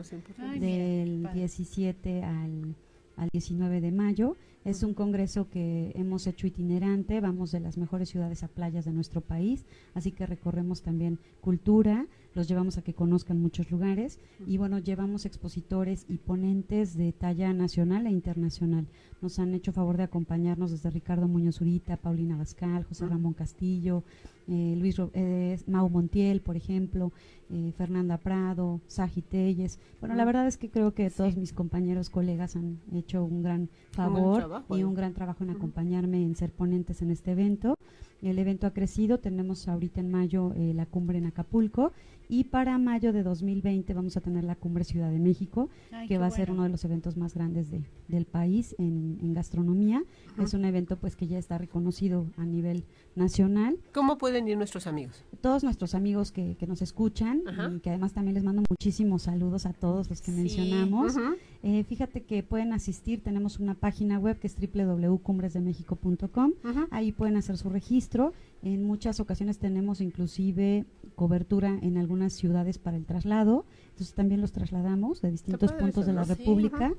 [0.59, 2.75] del 17 al
[3.17, 4.37] al 19 de mayo.
[4.63, 8.91] Es un congreso que hemos hecho itinerante, vamos de las mejores ciudades a playas de
[8.91, 12.05] nuestro país, así que recorremos también cultura,
[12.37, 14.19] los llevamos a que conozcan muchos lugares.
[14.45, 18.87] Y bueno, llevamos expositores y ponentes de talla nacional e internacional.
[19.21, 24.03] Nos han hecho favor de acompañarnos desde Ricardo Muñoz Urita, Paulina Bascal, José Ramón Castillo,
[24.47, 27.11] eh, Luis eh, Mau Montiel, por ejemplo,
[27.49, 29.79] eh, Fernanda Prado, Saji Telles.
[29.99, 33.69] Bueno, la verdad es que creo que todos mis compañeros, colegas han hecho un gran
[33.91, 37.75] favor y un gran trabajo en acompañarme en ser ponentes en este evento.
[38.21, 41.91] El evento ha crecido, tenemos ahorita en mayo eh, la cumbre en Acapulco
[42.29, 45.69] y para mayo de 2020 vamos a tener la cumbre Ciudad de México,
[46.07, 50.03] que va a ser uno de los eventos más grandes de, del país en, gastronomía.
[50.37, 52.83] Es un evento pues que ya está reconocido a nivel
[53.17, 53.77] nacional.
[53.93, 55.23] ¿Cómo pueden ir nuestros amigos?
[55.41, 57.41] Todos nuestros amigos que, que nos escuchan
[57.75, 61.15] y que además también les mando muchísimos saludos a todos los que mencionamos.
[61.63, 66.53] Eh, fíjate que pueden asistir, tenemos una página web que es www.cumbresdemexico.com,
[66.91, 68.33] ahí pueden hacer su registro.
[68.63, 74.51] En muchas ocasiones tenemos inclusive cobertura en algunas ciudades para el traslado, entonces también los
[74.51, 76.93] trasladamos de distintos puntos de la República.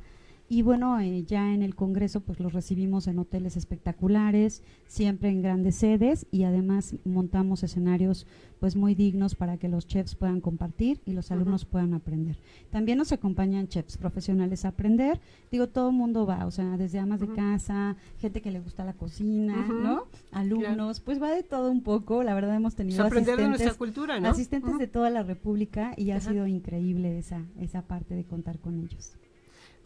[0.50, 5.42] Y bueno, eh, ya en el Congreso pues los recibimos en hoteles espectaculares, siempre en
[5.42, 8.26] grandes sedes y además montamos escenarios
[8.58, 12.38] pues muy dignos para que los chefs puedan compartir y los alumnos puedan aprender.
[12.70, 15.20] También nos acompañan chefs profesionales a aprender.
[15.50, 18.84] Digo, todo el mundo va, o sea, desde amas de casa, gente que le gusta
[18.84, 20.04] la cocina, ¿no?
[20.32, 22.22] Alumnos, pues va de todo un poco.
[22.22, 24.28] La verdad hemos tenido pues aprender de nuestra cultura, ¿no?
[24.28, 28.78] Asistentes de toda la República y ha sido increíble esa esa parte de contar con
[28.78, 29.12] ellos.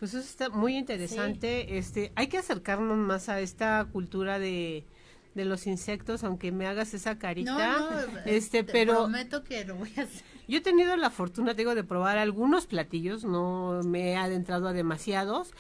[0.02, 1.78] Pues eso está muy interesante.
[1.78, 4.84] Este, hay que acercarnos más a esta cultura de,
[5.36, 7.76] de los insectos, aunque me hagas esa carita.
[7.78, 10.24] No, no, este, te pero prometo que lo voy a hacer.
[10.48, 14.72] Yo he tenido la fortuna, digo, de probar algunos platillos, no me he adentrado a
[14.72, 15.52] demasiados,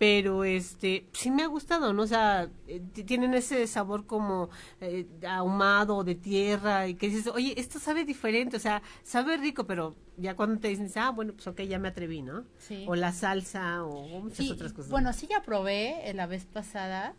[0.00, 2.04] pero este sí me ha gustado, ¿no?
[2.04, 4.48] O sea, eh, tienen ese sabor como
[4.80, 9.66] eh, ahumado de tierra y que dices, oye, esto sabe diferente, o sea, sabe rico,
[9.66, 12.46] pero ya cuando te dicen, ah, bueno, pues ok, ya me atreví, ¿no?
[12.56, 12.86] Sí.
[12.88, 14.90] O la salsa o muchas otras cosas.
[14.90, 17.14] Bueno, sí ya probé eh, la vez pasada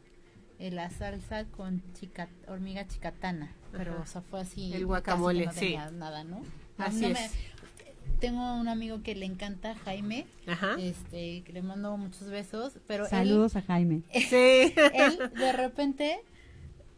[0.58, 4.74] la salsa con chica, hormiga chicatana, pero o sea, fue así.
[4.74, 5.76] El guacamole, no sí.
[5.94, 6.42] nada, ¿no?
[6.80, 7.32] Así es
[8.20, 10.28] tengo un amigo que le encanta Jaime,
[10.80, 14.04] este, que le mando muchos besos, pero saludos a Jaime.
[14.14, 14.74] Sí.
[14.94, 16.20] él de repente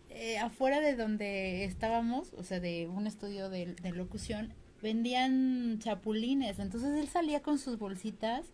[0.10, 7.00] eh, afuera de donde estábamos, o sea, de un estudio de, locución, vendían chapulines, entonces
[7.00, 8.46] él salía con sus bolsitas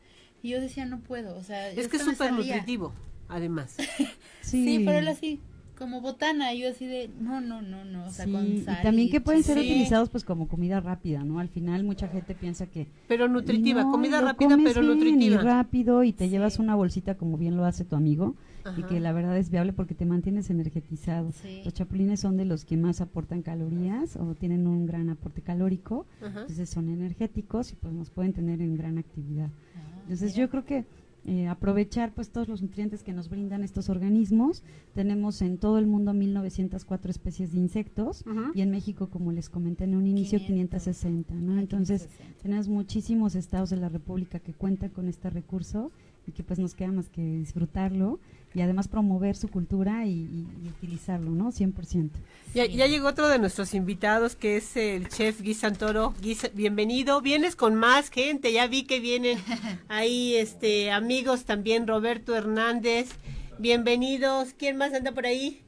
[0.44, 2.94] y yo decía no puedo, o sea, es que es súper nutritivo,
[3.28, 3.76] además.
[4.42, 4.64] sí.
[4.64, 5.42] sí, pero él así
[5.80, 9.22] como botana, yo así de, no, no, no, no, o sea, con Y también que
[9.22, 11.40] pueden ser utilizados pues como comida rápida, ¿no?
[11.40, 12.88] Al final mucha gente piensa que...
[13.08, 15.36] Pero nutritiva, comida rápida pero nutritiva.
[15.36, 18.36] Y rápido y te llevas una bolsita como bien lo hace tu amigo
[18.78, 21.32] y que la verdad es viable porque te mantienes energetizado.
[21.64, 26.06] Los chapulines son de los que más aportan calorías o tienen un gran aporte calórico,
[26.22, 29.50] entonces son energéticos y pues nos pueden tener en gran actividad.
[29.76, 30.86] Ah, entonces yo creo que
[31.30, 34.64] eh, aprovechar pues todos los nutrientes que nos brindan estos organismos.
[34.96, 39.84] Tenemos en todo el mundo 1904 especies de insectos y en México, como les comenté
[39.84, 41.60] en un inicio, 560, ¿no?
[41.60, 42.10] Entonces,
[42.42, 45.92] tenemos muchísimos estados de la República que cuentan con este recurso
[46.30, 48.20] y que pues nos queda más que disfrutarlo
[48.54, 51.52] y además promover su cultura y, utilizarlo, ¿no?
[51.52, 52.12] 100%.
[52.54, 56.14] Ya, ya, llegó otro de nuestros invitados que es el chef Guy Santoro.
[56.22, 57.22] Guy, bienvenido.
[57.22, 59.38] Vienes con más gente, ya vi que vienen
[59.88, 63.10] ahí este amigos también, Roberto Hernández.
[63.60, 64.54] Bienvenidos.
[64.58, 65.62] ¿Quién más anda por ahí?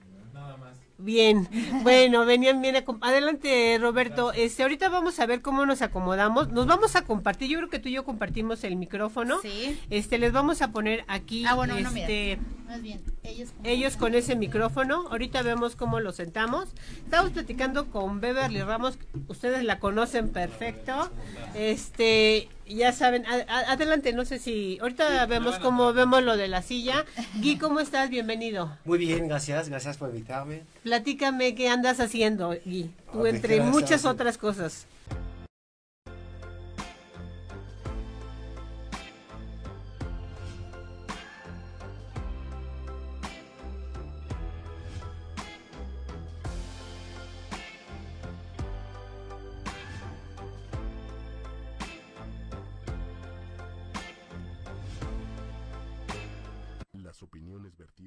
[1.02, 1.48] Bien,
[1.84, 2.76] bueno, venían bien.
[3.02, 4.34] Adelante, Roberto.
[4.34, 6.52] Este, ahorita vamos a ver cómo nos acomodamos.
[6.52, 7.50] Nos vamos a compartir.
[7.50, 9.40] Yo creo que tú y yo compartimos el micrófono.
[9.42, 9.80] Sí.
[9.90, 11.44] Este, les vamos a poner aquí.
[11.46, 12.38] Ah, bueno, este,
[12.68, 15.08] Más bien, ellos con, ellos con ese micrófono.
[15.10, 16.70] Ahorita vemos cómo lo sentamos.
[17.04, 19.00] Estamos platicando con Beverly Ramos.
[19.28, 21.10] Ustedes la conocen perfecto.
[21.56, 27.06] Este, ya saben, adelante, no sé si ahorita vemos cómo vemos lo de la silla.
[27.36, 28.10] Gui, ¿cómo estás?
[28.10, 28.78] Bienvenido.
[28.86, 30.64] Muy bien, gracias, gracias por invitarme.
[30.84, 34.86] Platícame qué andas haciendo, Gui, tú entre muchas otras cosas.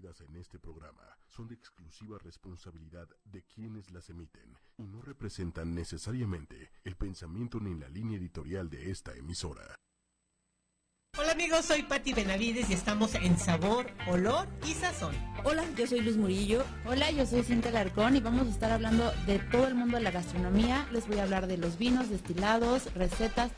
[0.04, 5.74] Vertidas en este programa son de exclusiva responsabilidad de quienes las emiten y no representan
[5.74, 9.74] necesariamente el pensamiento ni la línea editorial de esta emisora.
[11.16, 15.14] Hola amigos, soy Patti Benavides y estamos en Sabor, Olor y Sazón.
[15.44, 16.64] Hola, yo soy Luz Murillo.
[16.86, 20.02] Hola, yo soy Cintia Larcón y vamos a estar hablando de todo el mundo de
[20.02, 20.88] la gastronomía.
[20.90, 23.52] Les voy a hablar de los vinos, destilados, recetas.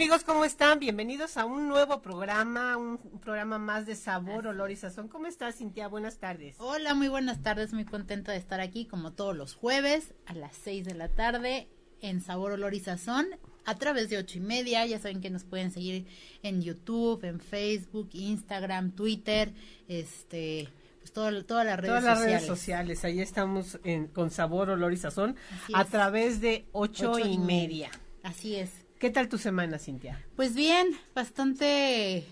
[0.00, 0.78] Amigos, ¿cómo están?
[0.78, 5.08] Bienvenidos a un nuevo programa, un, programa más de sabor, olor y sazón.
[5.08, 5.88] ¿Cómo estás, Cintia?
[5.88, 6.56] Buenas tardes.
[6.58, 10.56] Hola, muy buenas tardes, muy contenta de estar aquí como todos los jueves a las
[10.56, 11.68] 6 de la tarde
[12.00, 13.26] en Sabor, Olor y Sazón
[13.66, 14.86] a través de ocho y media.
[14.86, 16.06] Ya saben que nos pueden seguir
[16.42, 19.52] en YouTube, en Facebook, Instagram, Twitter,
[19.86, 21.34] este, pues todas
[21.66, 23.04] las redes Todas las redes sociales.
[23.04, 25.36] Ahí estamos en, con Sabor, Olor y Sazón
[25.74, 27.90] a través de ocho, y, media.
[28.22, 28.70] Así es.
[29.00, 30.22] ¿Qué tal tu semana, Cintia?
[30.36, 32.22] Pues bien, bastante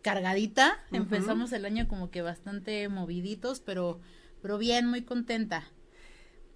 [0.00, 0.78] cargadita.
[0.90, 4.00] Empezamos el año como que bastante moviditos, pero,
[4.40, 5.64] pero bien, muy contenta.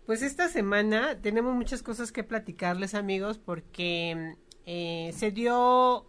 [0.07, 6.09] Pues esta semana tenemos muchas cosas que platicarles, amigos, porque eh, se dio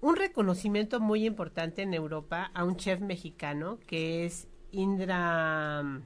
[0.00, 6.02] un reconocimiento muy importante en Europa a un chef mexicano que es Indra.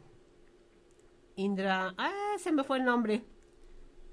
[1.35, 1.95] Indra.
[1.97, 3.25] Ah, se me fue el nombre.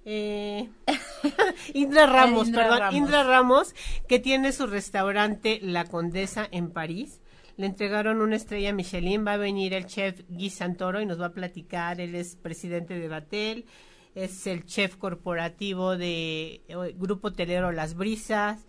[0.05, 0.69] Eh,
[1.73, 3.73] Indra Ramos, perdón, Indra Ramos,
[4.07, 7.21] que tiene su restaurante La Condesa en París.
[7.57, 11.27] Le entregaron una estrella Michelin, va a venir el chef Guy Santoro y nos va
[11.27, 13.65] a platicar, él es presidente de Batel,
[14.13, 18.65] es el chef corporativo de eh, Grupo Telero Las Brisas,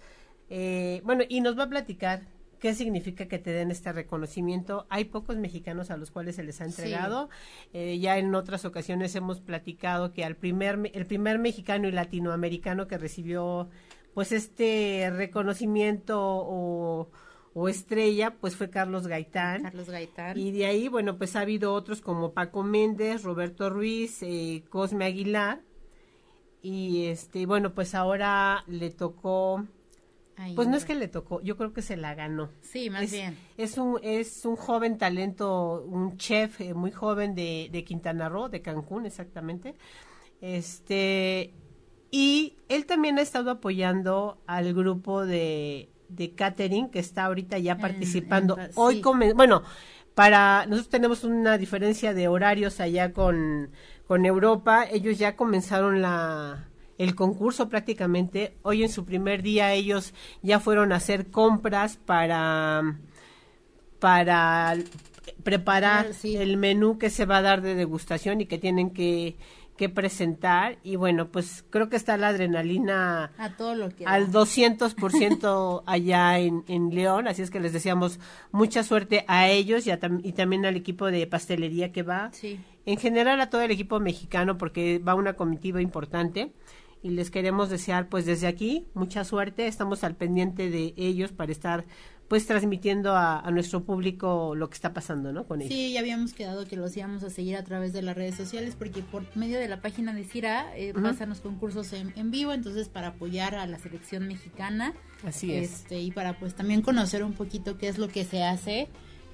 [0.48, 2.22] eh, bueno, y nos va a platicar
[2.60, 4.86] ¿Qué significa que te den este reconocimiento?
[4.88, 7.28] Hay pocos mexicanos a los cuales se les ha entregado.
[7.72, 12.86] Eh, ya en otras ocasiones hemos platicado que al primer, el primer mexicano y latinoamericano
[12.86, 13.68] que recibió
[14.14, 17.08] pues este reconocimiento o,
[17.68, 19.62] estrella, pues fue Carlos Gaitán.
[19.62, 20.38] Carlos Gaitán.
[20.38, 25.04] Y de ahí, bueno, pues ha habido otros como Paco Méndez, Roberto Ruiz, eh, Cosme
[25.04, 25.60] Aguilar.
[26.62, 29.66] Y este, bueno, pues ahora le tocó
[30.54, 32.50] pues no es que le tocó, yo creo que se la ganó.
[32.60, 33.36] Sí, más bien.
[33.56, 38.48] Es un, es un joven talento, un chef eh, muy joven de, de Quintana Roo,
[38.48, 39.74] de Cancún exactamente.
[40.40, 41.54] Este,
[42.10, 47.78] y él también ha estado apoyando al grupo de, de catering que está ahorita ya
[47.78, 48.58] participando.
[48.74, 49.02] Hoy
[49.34, 49.62] bueno,
[50.14, 53.70] para nosotros tenemos una diferencia de horarios allá con,
[54.06, 54.86] con Europa.
[54.90, 58.56] Ellos ya comenzaron la el concurso prácticamente.
[58.62, 62.98] Hoy en su primer día ellos ya fueron a hacer compras para
[63.98, 64.76] para
[65.42, 69.36] preparar el menú que se va a dar de degustación y que tienen que,
[69.76, 70.78] que presentar.
[70.82, 76.38] Y bueno pues creo que está la adrenalina a todo lo que al 200% allá
[76.38, 77.28] en, en León.
[77.28, 78.18] Así es que les deseamos
[78.52, 79.90] mucha suerte a ellos y,
[80.22, 82.30] y también al equipo de pastelería que va
[82.86, 86.52] en general a todo el equipo mexicano porque va una comitiva importante
[87.06, 91.52] y les queremos desear pues desde aquí mucha suerte, estamos al pendiente de ellos para
[91.52, 91.84] estar
[92.26, 95.46] pues transmitiendo a, nuestro público lo que está pasando, ¿no?
[95.46, 95.72] Con ellos.
[95.72, 98.74] Sí, ya habíamos quedado que los íbamos a seguir a través de las redes sociales
[98.76, 102.52] porque por medio de la página de Cira eh, pasan los concursos en, en, vivo,
[102.52, 104.92] entonces para apoyar a la selección mexicana.
[105.24, 105.72] Así es.
[105.72, 108.88] Este, y para pues también conocer un poquito qué es lo que se hace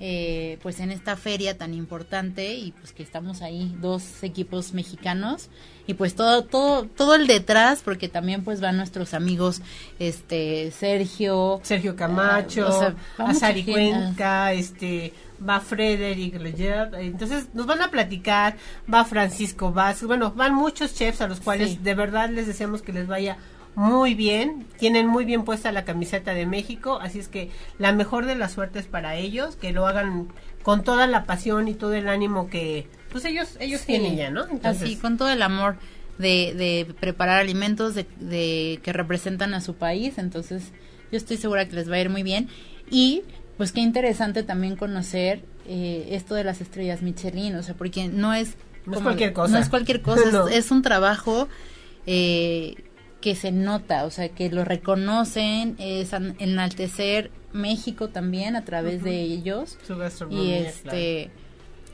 [0.05, 5.49] eh, pues en esta feria tan importante y pues que estamos ahí dos equipos mexicanos.
[5.87, 9.63] Y pues todo todo todo el detrás porque también pues van nuestros amigos
[10.01, 15.13] este Sergio Sergio Camacho uh, Azari Cuenca este
[15.49, 18.57] va Frederick Leger, entonces nos van a platicar,
[18.93, 22.93] va Francisco Vázquez, bueno, van muchos chefs a los cuales de verdad les deseamos que
[22.93, 23.39] les vaya
[23.75, 28.27] muy bien, tienen muy bien puesta la camiseta de México, así es que la mejor
[28.27, 30.29] de las suertes para ellos, que lo hagan
[30.63, 34.47] con toda la pasión y todo el ánimo que pues ellos ellos tienen ya, ¿no?
[34.63, 35.77] así, con todo el amor
[36.19, 40.65] de, de preparar alimentos de, de, que representan a su país, entonces
[41.11, 42.49] yo estoy segura que les va a ir muy bien
[42.91, 43.23] y
[43.57, 48.35] pues qué interesante también conocer eh, esto de las estrellas Michelin, o sea, porque no
[48.35, 49.53] es no es cualquier cosa.
[49.53, 51.49] No es cualquier cosa, es, es, un trabajo
[52.07, 52.75] eh,
[53.23, 59.23] que se nota, o sea, que lo reconocen, es enaltecer México también a través de
[59.23, 59.79] ellos.
[60.29, 61.31] y este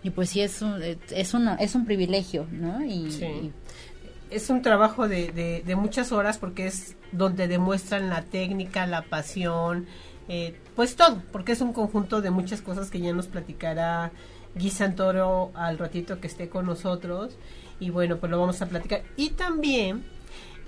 [0.03, 2.85] y pues sí es un, es un, es un privilegio, ¿no?
[2.85, 3.53] Y,
[4.31, 9.87] es un trabajo de, de, muchas horas porque es donde demuestran la técnica, la pasión,
[10.29, 14.13] eh, pues todo, porque es un conjunto de muchas cosas que ya nos platicará
[14.55, 17.39] Guy Santoro al ratito que esté con nosotros
[17.81, 19.03] y bueno, pues lo vamos a platicar.
[19.17, 20.05] Y también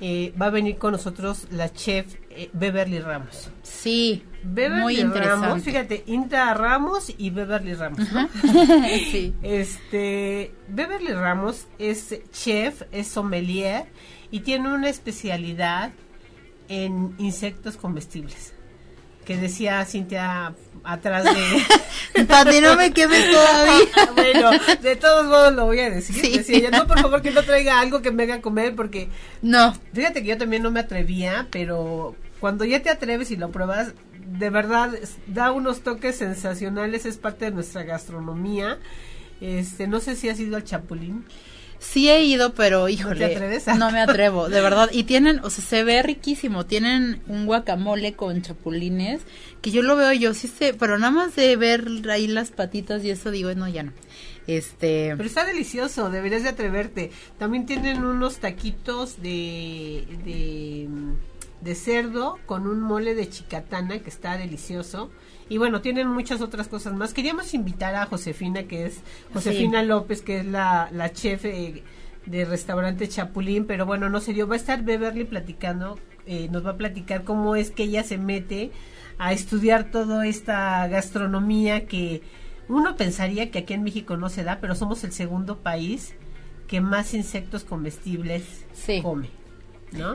[0.00, 3.50] eh, va a venir con nosotros la chef eh, Beverly Ramos.
[3.62, 5.46] Sí, Beverly muy interesante.
[5.46, 8.00] Ramos, fíjate, Inda Ramos y Beverly Ramos.
[9.10, 9.34] sí.
[9.42, 13.86] Este, Beverly Ramos es chef, es sommelier
[14.30, 15.92] y tiene una especialidad
[16.68, 18.54] en insectos comestibles.
[19.26, 20.54] Que decía Cintia
[20.84, 22.24] atrás de...
[22.26, 23.88] Para no me quemes todavía.
[24.14, 24.50] bueno,
[24.82, 26.38] de todos modos lo voy a decir.
[26.38, 29.08] Decía no, por favor, que no traiga algo que me haga comer porque...
[29.42, 29.74] No.
[29.92, 33.94] Fíjate que yo también no me atrevía, pero cuando ya te atreves y lo pruebas,
[34.26, 34.90] de verdad
[35.26, 38.78] da unos toques sensacionales, es parte de nuestra gastronomía.
[39.40, 41.24] Este, no sé si has ido al Chapulín.
[41.80, 44.90] Sí he ido, pero híjole, ¿No, no me atrevo, de verdad.
[44.92, 46.66] Y tienen, o sea, se ve riquísimo.
[46.66, 49.22] Tienen un guacamole con chapulines
[49.62, 53.02] que yo lo veo yo sí sé, pero nada más de ver ahí las patitas
[53.02, 53.92] y eso digo, no, ya no.
[54.46, 57.10] Este, pero está delicioso, deberías de atreverte.
[57.38, 60.88] También tienen unos taquitos de de
[61.60, 65.10] de cerdo con un mole de chicatana que está delicioso.
[65.50, 67.12] Y bueno, tienen muchas otras cosas más.
[67.12, 69.00] Queríamos invitar a Josefina, que es
[69.34, 71.82] Josefina López, que es la, la chef eh,
[72.24, 74.46] de restaurante Chapulín, pero bueno, no se dio.
[74.46, 78.16] Va a estar Beverly platicando, eh, nos va a platicar cómo es que ella se
[78.16, 78.70] mete
[79.18, 82.22] a estudiar toda esta gastronomía que
[82.68, 86.14] uno pensaría que aquí en México no se da, pero somos el segundo país
[86.68, 88.64] que más insectos comestibles
[89.02, 89.30] come.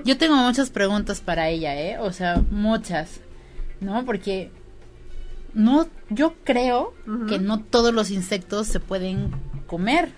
[0.05, 1.97] Yo tengo muchas preguntas para ella, ¿eh?
[1.99, 3.19] O sea, muchas,
[3.81, 4.05] ¿no?
[4.05, 4.49] Porque
[5.55, 6.93] no, yo creo
[7.27, 9.31] que no todos los insectos se pueden
[9.67, 10.09] comer,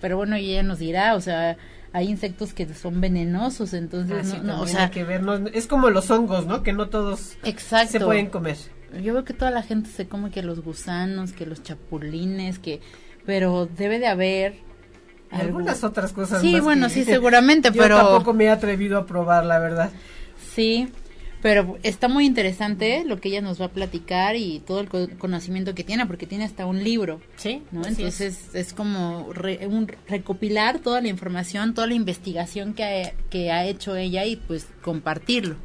[0.00, 1.56] pero bueno, ella nos dirá, o sea,
[1.92, 5.22] hay insectos que son venenosos, entonces ah, no, o sea, que ver,
[5.54, 6.62] es como los hongos, ¿no?
[6.62, 7.38] Que no todos
[7.88, 8.58] se pueden comer.
[9.02, 12.80] Yo veo que toda la gente se come que los gusanos, que los chapulines, que
[13.24, 14.54] pero debe de haber
[15.30, 19.58] algunas otras cosas sí bueno sí seguramente pero tampoco me he atrevido a probar la
[19.58, 19.90] verdad.
[20.54, 20.88] Sí
[21.42, 25.74] pero está muy interesante lo que ella nos va a platicar y todo el conocimiento
[25.74, 28.72] que tiene porque tiene hasta un libro sí no entonces es.
[28.72, 34.36] como un recopilar toda la información toda la investigación que que ha hecho ella y
[34.36, 35.56] pues compartirlo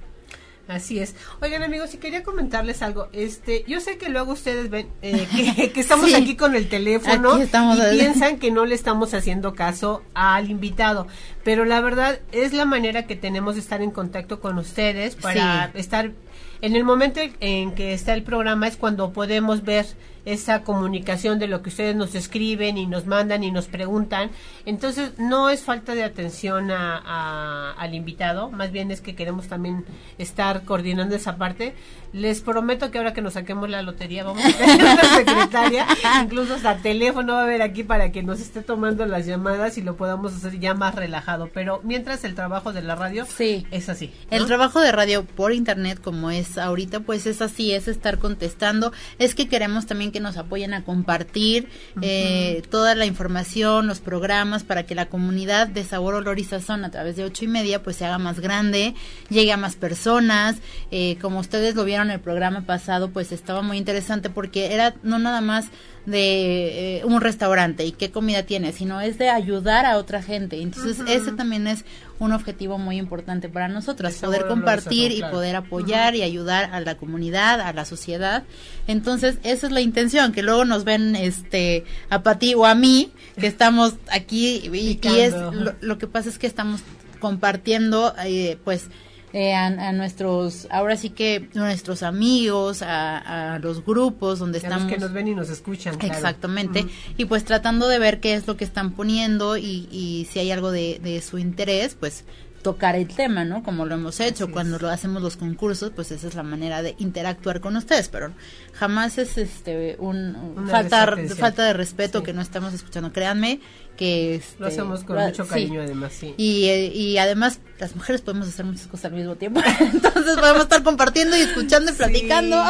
[0.67, 1.15] Así es.
[1.41, 5.27] Oigan amigos, si quería comentarles algo, este, yo sé que luego ustedes ven eh,
[5.73, 10.49] que, estamos aquí con el teléfono y piensan que no le estamos haciendo caso al
[10.49, 11.07] invitado,
[11.43, 15.69] pero la verdad es la manera que tenemos de estar en contacto con ustedes para
[15.73, 16.13] estar
[16.61, 19.85] en el momento en que está el programa es cuando podemos ver
[20.25, 24.31] esa comunicación de lo que ustedes nos escriben y nos mandan y nos preguntan.
[24.65, 29.85] Entonces, no es falta de atención a, al invitado, más bien es que queremos también
[30.17, 31.75] estar coordinando esa parte.
[32.13, 35.87] Les prometo que ahora que nos saquemos la lotería vamos a tener una secretaria,
[36.21, 39.81] incluso hasta teléfono va a haber aquí para que nos esté tomando las llamadas y
[39.81, 41.49] lo podamos hacer ya más relajado.
[41.53, 43.65] Pero mientras el trabajo de la radio sí.
[43.71, 44.13] es así.
[44.29, 48.91] El trabajo de radio por internet como es ahorita, pues es así, es estar contestando.
[49.19, 51.69] Es que queremos también que nos apoyen a compartir
[52.01, 56.85] eh, toda la información, los programas, para que la comunidad de Sabor, Olor y Sazón
[56.85, 58.95] a través de ocho y media pues se haga más grande,
[59.29, 60.57] llegue a más personas.
[60.91, 64.95] Eh, como ustedes lo vieron en el programa pasado, pues estaba muy interesante porque era
[65.03, 65.69] no nada más
[66.05, 70.61] de eh, un restaurante y qué comida tiene, sino es de ayudar a otra gente.
[70.61, 71.85] Entonces, ese también es
[72.19, 76.95] un objetivo muy importante para nosotros, poder compartir y poder apoyar y ayudar a la
[76.95, 78.43] comunidad, a la sociedad.
[78.87, 83.11] Entonces, esa es la intención, que luego nos ven este a Pati o a mí,
[83.39, 86.81] que estamos aquí y, es lo, lo, que pasa es que estamos
[87.19, 88.89] compartiendo eh, pues
[89.33, 94.91] eh, a, nuestros, ahora sí que nuestros amigos, a, los grupos donde estamos.
[94.91, 95.97] que nos ven y nos escuchan.
[95.99, 96.85] Exactamente.
[97.17, 100.51] Y pues tratando de ver qué es lo que están poniendo y, y si hay
[100.51, 102.25] algo de, de su interés, pues
[102.63, 103.61] tocar el tema, ¿no?
[103.61, 106.95] Como lo hemos hecho cuando lo hacemos los concursos, pues esa es la manera de
[106.97, 108.31] interactuar con ustedes, pero
[108.73, 113.13] jamás es este un, falta falta de respeto que no estamos escuchando.
[113.13, 113.59] Créanme
[113.97, 116.33] que este, lo hacemos con mucho cariño además, sí.
[116.37, 120.63] Y, eh, y además las mujeres podemos hacer muchas cosas al mismo tiempo, entonces podemos
[120.63, 122.63] estar compartiendo y escuchando y platicando.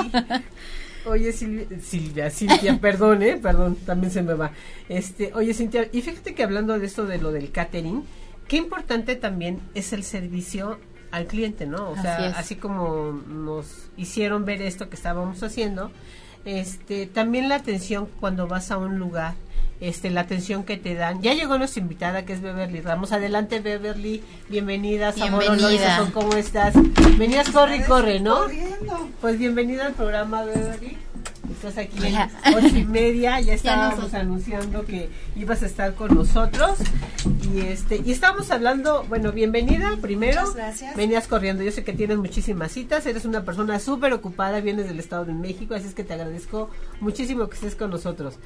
[1.06, 4.52] Oye Silvia, Silvia, perdón, eh, perdón, también se me va.
[4.90, 8.04] Este, oye Cintia, y fíjate que hablando de esto de lo del catering,
[8.48, 10.80] qué importante también es el servicio
[11.12, 11.92] al cliente, ¿no?
[11.92, 15.92] O sea, así como nos hicieron ver esto que estábamos haciendo,
[16.44, 19.36] este, también la atención cuando vas a un lugar,
[19.80, 21.22] este, la atención que te dan.
[21.22, 23.12] Ya llegó nuestra invitada que es Beverly Ramos.
[23.12, 26.10] Adelante Beverly, bienvenida, bienvenida.
[26.14, 26.74] ¿cómo estás?
[27.18, 28.48] Venías corre y corre, ¿no?
[29.22, 30.98] Pues bienvenida al programa Beverly.
[31.52, 36.16] Estás aquí a las ocho y media, ya estábamos anunciando que ibas a estar con
[36.16, 36.80] nosotros.
[37.54, 40.42] Y este, y estábamos hablando, bueno, bienvenida primero.
[40.42, 40.96] Muchas gracias.
[40.96, 45.00] Venías corriendo, yo sé que tienes muchísimas citas, eres una persona súper ocupada, vienes del
[45.00, 46.70] Estado de México, así es que te agradezco
[47.02, 48.40] muchísimo que estés con nosotros.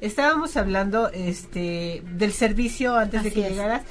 [0.00, 3.82] Estábamos hablando este del servicio antes de que llegaras.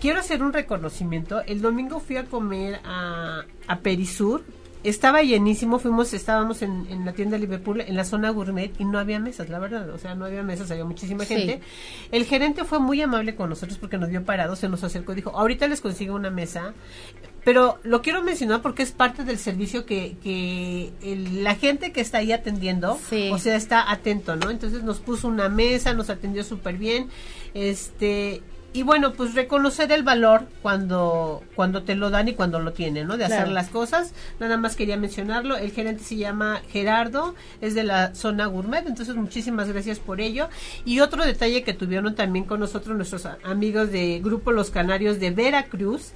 [0.00, 1.42] Quiero hacer un reconocimiento.
[1.42, 4.42] El domingo fui a comer a, a Perisur,
[4.84, 9.20] estaba llenísimo, fuimos, estábamos en, la tienda Liverpool, en la zona gourmet, y no había
[9.20, 11.60] mesas, la verdad, o sea, no había mesas, había muchísima gente.
[12.10, 15.16] El gerente fue muy amable con nosotros porque nos vio parados, se nos acercó y
[15.16, 16.74] dijo, ahorita les consigo una mesa,
[17.44, 20.92] pero lo quiero mencionar porque es parte del servicio que, que
[21.42, 22.98] la gente que está ahí atendiendo,
[23.30, 24.50] o sea, está atento, ¿no?
[24.50, 27.08] Entonces nos puso una mesa, nos atendió súper bien,
[27.54, 28.42] este,
[28.74, 33.06] y bueno, pues reconocer el valor cuando, cuando te lo dan y cuando lo tienen,
[33.06, 33.18] ¿no?
[33.18, 34.14] De hacer las cosas.
[34.40, 35.56] Nada más quería mencionarlo.
[35.56, 40.48] El gerente se llama Gerardo, es de la zona gourmet, entonces muchísimas gracias por ello.
[40.86, 45.30] Y otro detalle que tuvieron también con nosotros nuestros amigos de Grupo Los Canarios de
[45.30, 46.12] Veracruz,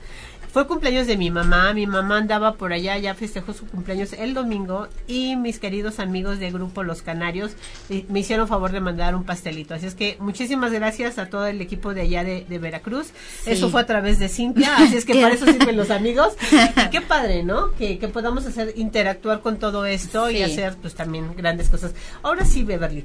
[0.52, 4.34] fue cumpleaños de mi mamá, mi mamá andaba por allá, ya festejó su cumpleaños el
[4.34, 7.52] domingo y mis queridos amigos de grupo Los Canarios
[7.90, 9.74] eh, me hicieron favor de mandar un pastelito.
[9.74, 13.08] Así es que muchísimas gracias a todo el equipo de allá de, Veracruz.
[13.44, 16.34] Eso fue a través de Cintia, así es que para eso sirven los amigos.
[16.76, 17.72] Y qué padre, ¿no?
[17.72, 21.92] Que, podamos hacer, interactuar con todo esto y hacer pues también grandes cosas.
[22.22, 23.04] Ahora sí, Beverly,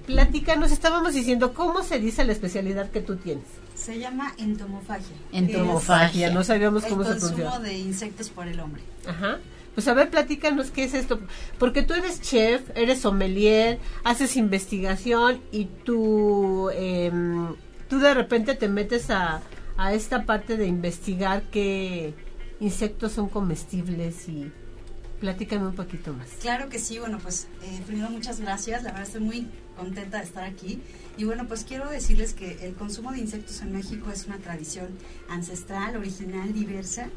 [0.57, 3.45] nos estábamos diciendo cómo se dice la especialidad que tú tienes.
[3.83, 5.15] Se llama entomofagia.
[5.31, 7.35] Entomofagia, no sabíamos cómo se pronuncia.
[7.35, 8.83] El consumo de insectos por el hombre.
[9.07, 9.39] Ajá.
[9.73, 11.19] Pues a ver, platícanos qué es esto.
[11.57, 17.55] Porque tú eres chef, eres sommelier, haces investigación y tú, em,
[17.89, 19.41] tú de repente te metes a,
[19.77, 22.13] a esta parte de investigar qué
[22.59, 24.51] insectos son comestibles y
[25.21, 26.27] platícame un poquito más.
[26.41, 29.47] Claro que sí, bueno, pues eh, primero muchas gracias, la verdad estoy muy
[29.77, 30.81] contenta de estar aquí.
[31.15, 34.89] Y bueno, pues quiero decirles que el consumo de insectos en México es una tradición
[35.29, 37.09] ancestral, original, diversa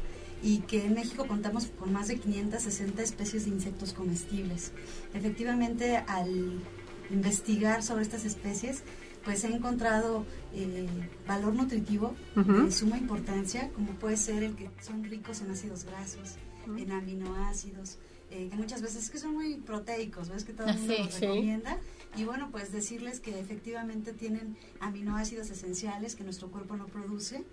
[0.43, 4.71] y que en México contamos con más de 560 especies de insectos comestibles.
[5.13, 6.61] Efectivamente, al
[7.09, 8.83] investigar sobre estas especies,
[9.23, 10.87] pues he encontrado eh,
[11.27, 16.35] valor nutritivo de suma importancia, como puede ser el que son ricos en ácidos grasos,
[16.65, 17.97] en aminoácidos,
[18.31, 20.43] eh, que muchas veces que son muy proteicos, ¿ves?
[20.43, 21.77] Que todo el mundo los recomienda.
[22.17, 27.43] Y bueno, pues decirles que efectivamente tienen aminoácidos esenciales que nuestro cuerpo no produce.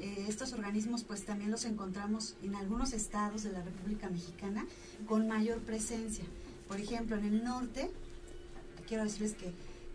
[0.00, 4.66] Eh, estos organismos pues también los encontramos en algunos estados de la República Mexicana
[5.06, 6.24] con mayor presencia.
[6.68, 7.90] Por ejemplo, en el norte,
[8.86, 9.52] quiero decirles que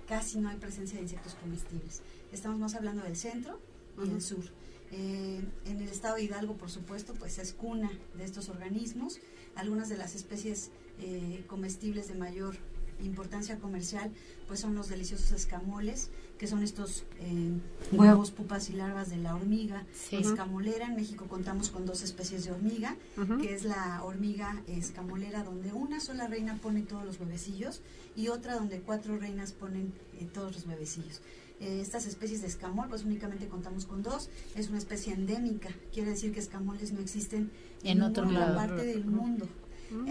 [0.08, 2.02] casi no hay presencia de insectos comestibles.
[2.32, 3.60] Estamos más hablando del centro
[4.04, 4.44] y del sur.
[4.92, 9.20] Eh, en el estado de Hidalgo, por supuesto, pues es cuna de estos organismos.
[9.56, 12.56] Algunas de las especies eh, comestibles de mayor
[13.04, 14.12] importancia comercial,
[14.48, 17.52] pues son los deliciosos escamoles, que son estos eh,
[17.92, 20.88] huevos, pupas y larvas de la hormiga escamolera.
[20.88, 22.96] En México contamos con dos especies de hormiga,
[23.42, 27.82] que es la hormiga escamolera, donde una sola reina pone todos los huevecillos
[28.16, 31.22] y otra donde cuatro reinas ponen eh, todos los huevecillos.
[31.60, 34.30] Eh, estas especies de escamol, pues únicamente contamos con dos.
[34.56, 37.52] Es una especie endémica, quiere decir que escamoles no existen
[37.84, 39.48] en, otra parte del mundo.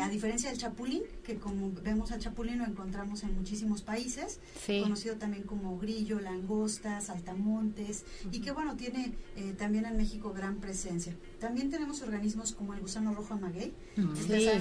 [0.00, 4.40] A diferencia del chapulín, que como vemos al chapulín lo encontramos en muchísimos países,
[4.82, 10.56] conocido también como grillo, langosta, saltamontes, y que bueno, tiene eh, también en México gran
[10.56, 11.14] presencia.
[11.40, 13.72] También tenemos organismos como el gusano rojo amaguey,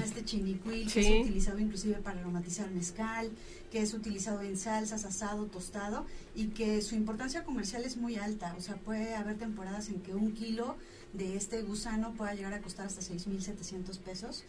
[0.04, 3.30] este chinicuil, que es utilizado inclusive para aromatizar mezcal,
[3.72, 6.06] que es utilizado en salsas, asado, tostado,
[6.36, 10.14] y que su importancia comercial es muy alta, o sea, puede haber temporadas en que
[10.14, 10.76] un kilo
[11.18, 14.44] de este gusano pueda llegar a costar hasta 6.700 pesos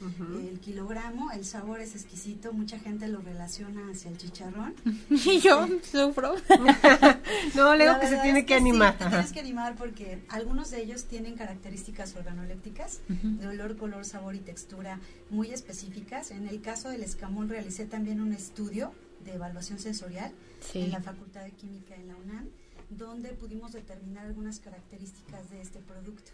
[0.49, 1.31] el kilogramo.
[1.33, 4.75] El sabor es exquisito, mucha gente lo relaciona hacia el chicharrón.
[5.11, 6.35] y yo sufro.
[7.55, 8.97] no, le digo que se tiene que, animar.
[8.99, 14.41] tienes que animar porque algunos de ellos tienen características organolépticas de olor, color, sabor y
[14.41, 15.01] textura
[15.31, 16.31] muy específicas.
[16.31, 18.93] En el caso del escamón realicé también un estudio
[19.25, 20.33] de evaluación sensorial
[20.75, 22.49] en la Facultad de Química en la UNAM
[22.91, 26.31] donde pudimos determinar algunas características de este producto.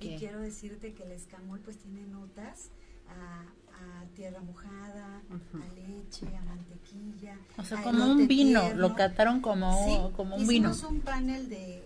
[0.00, 2.70] Y quiero decirte que el escamol pues tiene notas
[3.08, 3.44] a,
[4.14, 7.36] tierra mojada, a leche, a mantequilla.
[7.58, 10.70] O sea, como un vino, lo cataron como, como un vino.
[10.70, 11.82] Hicimos un panel de,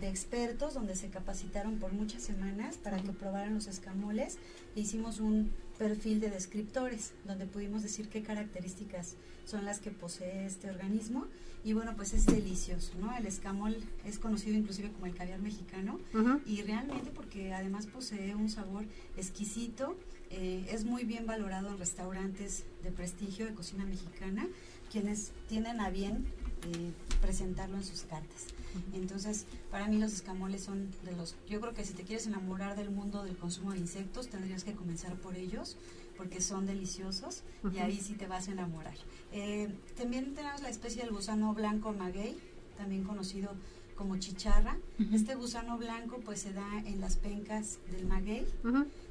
[0.00, 4.38] de, expertos donde se capacitaron por muchas semanas para que probaran los escamoles
[4.76, 9.14] e hicimos un perfil de descriptores donde pudimos decir qué características
[9.44, 11.26] son las que posee este organismo
[11.64, 13.16] y bueno, pues es delicioso, ¿no?
[13.16, 15.98] El escamol es conocido inclusive como el caviar mexicano
[16.46, 18.84] y realmente porque además posee un sabor
[19.16, 19.96] exquisito,
[20.30, 24.46] eh, es muy bien valorado en restaurantes de prestigio de cocina mexicana.
[24.90, 26.24] quienes tienen a bien
[26.64, 28.46] eh, presentarlo en sus cartas.
[28.92, 32.76] Entonces, para mí los escamoles son de los, yo creo que si te quieres enamorar
[32.76, 35.76] del mundo del consumo de insectos, tendrías que comenzar por ellos,
[36.16, 37.42] porque son deliciosos
[37.72, 38.94] y ahí sí te vas a enamorar.
[39.32, 42.36] Eh, también tenemos la especie del gusano blanco maguey,
[42.76, 43.52] también conocido
[43.96, 44.78] como chicharra.
[45.12, 48.46] Este gusano blanco pues se da en las pencas del maguey.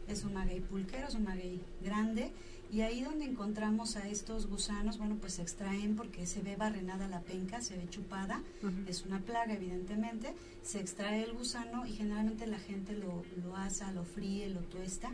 [0.07, 2.31] Es un maguey pulquero, es un maguey grande.
[2.71, 7.07] Y ahí donde encontramos a estos gusanos, bueno, pues se extraen porque se ve barrenada
[7.07, 8.43] la penca, se ve chupada,
[8.87, 13.91] es una plaga evidentemente, se extrae el gusano y generalmente la gente lo, lo asa,
[13.93, 15.11] lo fríe, lo tuesta.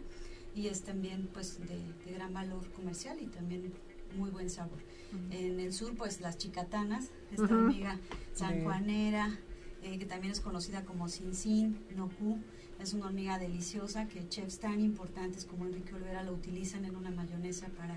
[0.56, 1.80] Y es también pues de,
[2.12, 3.74] gran valor comercial y también
[4.18, 4.80] muy buen sabor.
[5.32, 7.99] En el sur pues las chicatanas, esta hormiga
[8.34, 9.38] sanjuanera,
[9.84, 12.39] eh, que también es conocida como sin noku,
[12.84, 17.11] es una hormiga deliciosa que chefs tan importantes como Enrique Olvera lo utilizan en una
[17.11, 17.95] mayonesa para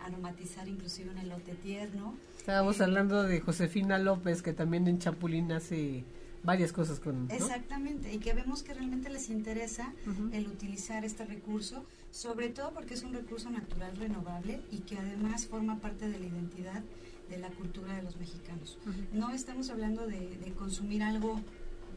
[0.00, 2.14] aromatizar inclusive un elote tierno.
[2.38, 6.04] Estábamos eh, hablando de Josefina López que también en Chapulín hace
[6.42, 7.30] varias cosas con...
[7.30, 9.92] Exactamente, y que vemos que realmente les interesa
[10.32, 15.46] el utilizar este recurso, sobre todo porque es un recurso natural renovable y que además
[15.46, 16.82] forma parte de la identidad
[17.28, 18.78] de la cultura de los mexicanos.
[19.12, 21.40] No estamos hablando de, consumir algo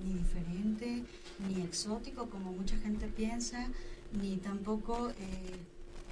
[0.04, 1.04] ni diferente,
[1.48, 3.70] ni exótico, como mucha gente piensa,
[4.14, 5.10] ni tampoco...
[5.10, 5.58] Eh,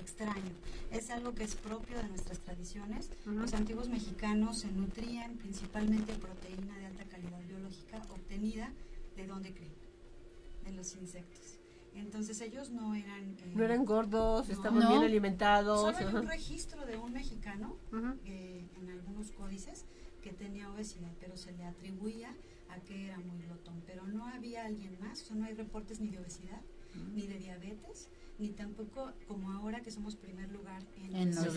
[0.06, 0.54] extraño.
[0.92, 3.10] Es algo que es propio de nuestras tradiciones.
[3.26, 8.72] Los antiguos mexicanos se nutrían principalmente de proteína de alta calidad biológica obtenida
[9.18, 9.74] de dónde creen,
[10.64, 11.58] de los insectos.
[11.96, 13.24] Entonces ellos no eran...
[13.24, 15.82] Eh, no eran gordos, estaban bien alimentados.
[15.82, 17.76] Solo hay un registro de un mexicano
[18.26, 19.86] eh, en algunos códices
[20.22, 22.36] que tenía obesidad, pero se le atribuía
[22.70, 23.82] a que era muy glotón.
[23.86, 26.62] Pero no había alguien más, o no hay reportes ni de obesidad,
[27.14, 31.54] ni de diabetes, ni tampoco como ahora que somos primer lugar en, en los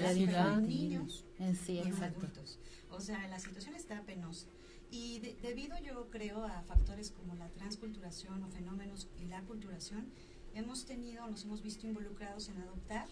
[0.62, 2.58] niños en sí, y en adultos.
[2.90, 4.48] O sea, la situación está penosa.
[4.90, 10.10] Y debido yo creo a factores como la transculturación o fenómenos y la culturación,
[10.54, 13.08] hemos tenido, nos hemos visto involucrados en adoptar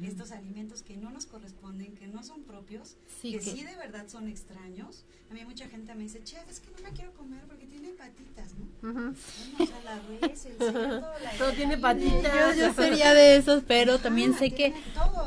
[0.00, 4.26] estos alimentos que no nos corresponden, que no son propios, que, sí de verdad son
[4.26, 5.04] extraños.
[5.30, 7.90] A mí mucha gente me dice, chef, es que no me quiero comer porque tiene
[7.90, 9.12] patitas, ¿no?
[9.58, 12.56] o sea, la res, el cerdo, la Todo tiene patitas.
[12.56, 14.72] Yo, sería de esos, pero también sé que,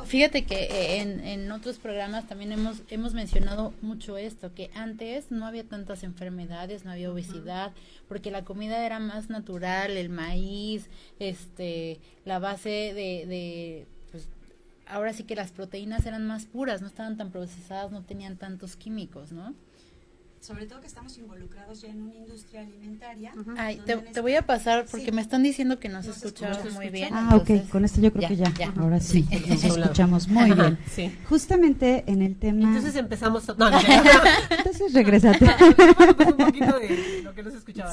[0.05, 5.31] fíjate que eh, en, en otros programas también hemos, hemos mencionado mucho esto, que antes
[5.31, 7.71] no había tantas enfermedades, no había obesidad,
[8.07, 10.89] porque la comida era más natural, el maíz,
[11.19, 13.87] este, la base de
[14.87, 18.75] ahora sí que las proteínas eran más puras, no estaban tan procesadas, no tenían tantos
[18.75, 19.55] químicos, ¿no?
[20.39, 23.33] Sobre todo que estamos involucrados ya en una industria alimentaria.
[23.57, 27.09] Ay, te, voy a pasar porque me están diciendo que no se escuchaba muy bien.
[27.13, 30.77] Ah, ok, con esto yo creo que ya, ahora sí, nos escuchamos muy bien.
[31.27, 32.67] Justamente en el tema...
[32.67, 33.47] Entonces empezamos...
[33.57, 33.67] No,
[34.57, 35.45] Entonces regresate.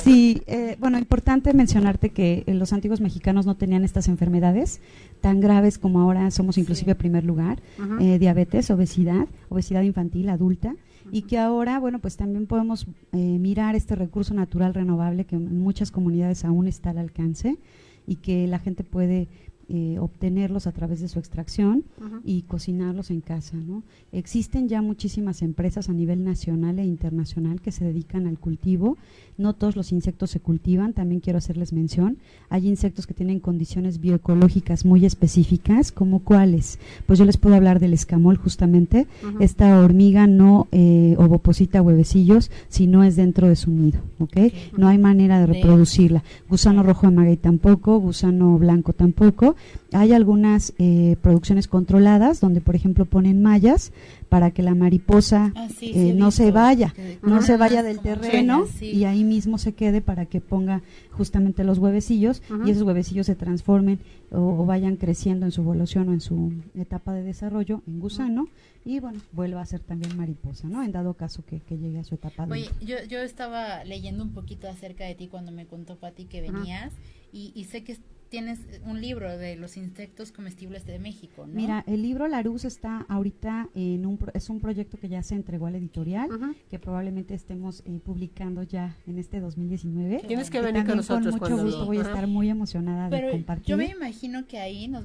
[0.03, 4.81] Sí, eh, bueno, importante mencionarte que eh, los antiguos mexicanos no tenían estas enfermedades
[5.21, 7.61] tan graves como ahora somos inclusive primer lugar,
[8.01, 10.75] eh, diabetes, obesidad, obesidad infantil, adulta
[11.15, 15.61] y que ahora, bueno, pues también podemos eh, mirar este recurso natural renovable que en
[15.61, 17.59] muchas comunidades aún está al alcance
[18.07, 19.29] y que la gente puede
[19.75, 21.85] eh, obtenerlos a través de su extracción
[22.27, 23.57] y cocinarlos en casa.
[23.57, 23.83] ¿no?
[24.13, 28.99] Existen ya muchísimas empresas a nivel nacional e internacional que se dedican al cultivo.
[29.39, 32.19] No todos los insectos se cultivan, también quiero hacerles mención.
[32.51, 36.79] Hay insectos que tienen condiciones bioecológicas muy específicas, como cuáles.
[37.07, 39.07] Pues yo les puedo hablar del escamol justamente.
[39.41, 44.01] Esta hormiga no eh, ovoposita huevecillos si no es dentro de su nido.
[44.19, 44.53] ¿okay?
[44.77, 46.23] No hay manera de reproducirla.
[46.51, 49.57] Gusano rojo de maguey tampoco, gusano blanco tampoco
[49.93, 53.93] hay algunas eh, producciones controladas donde, por ejemplo, ponen mallas
[54.29, 59.05] para que la mariposa ah, eh, no se vaya, no se vaya del terreno y
[59.05, 63.99] ahí mismo se quede para que ponga justamente los huevecillos y esos huevecillos se transformen
[64.31, 68.49] o, vayan creciendo en su evolución o en su etapa de desarrollo en gusano
[68.85, 70.83] y bueno, vuelva a ser también mariposa, ¿no?
[70.83, 72.47] En dado caso que, llegue a su etapa.
[72.51, 76.41] Oye, yo, yo estaba leyendo un poquito acerca de ti cuando me contó Pati que
[76.41, 76.93] venías
[77.33, 77.99] y, y sé que
[78.33, 81.53] tienes un libro de los insectos comestibles de México, ¿no?
[81.53, 85.67] Mira, el libro Laruz está ahorita en un es un proyecto que ya se entregó
[85.67, 86.31] al editorial,
[86.71, 90.25] que probablemente estemos eh, publicando ya en este 2019.
[90.27, 93.67] Tienes que venir con nosotros con mucho gusto voy a estar muy emocionada de compartir.
[93.67, 95.05] Yo me imagino que ahí nos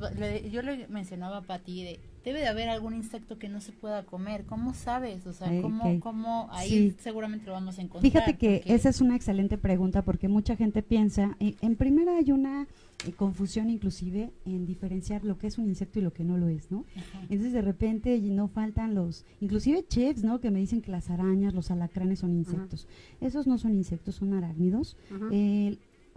[0.49, 4.03] yo le mencionaba a Pati de debe de haber algún insecto que no se pueda
[4.03, 4.43] comer.
[4.43, 5.25] ¿Cómo sabes?
[5.27, 8.11] O sea, ¿cómo, cómo ahí seguramente lo vamos a encontrar?
[8.11, 12.67] Fíjate que esa es una excelente pregunta porque mucha gente piensa, en primera hay una
[13.05, 16.49] eh, confusión inclusive en diferenciar lo que es un insecto y lo que no lo
[16.49, 16.83] es, ¿no?
[17.29, 20.41] Entonces de repente no faltan los, inclusive chefs, ¿no?
[20.41, 22.87] Que me dicen que las arañas, los alacranes son insectos.
[23.21, 24.97] Esos no son insectos, son arácnidos.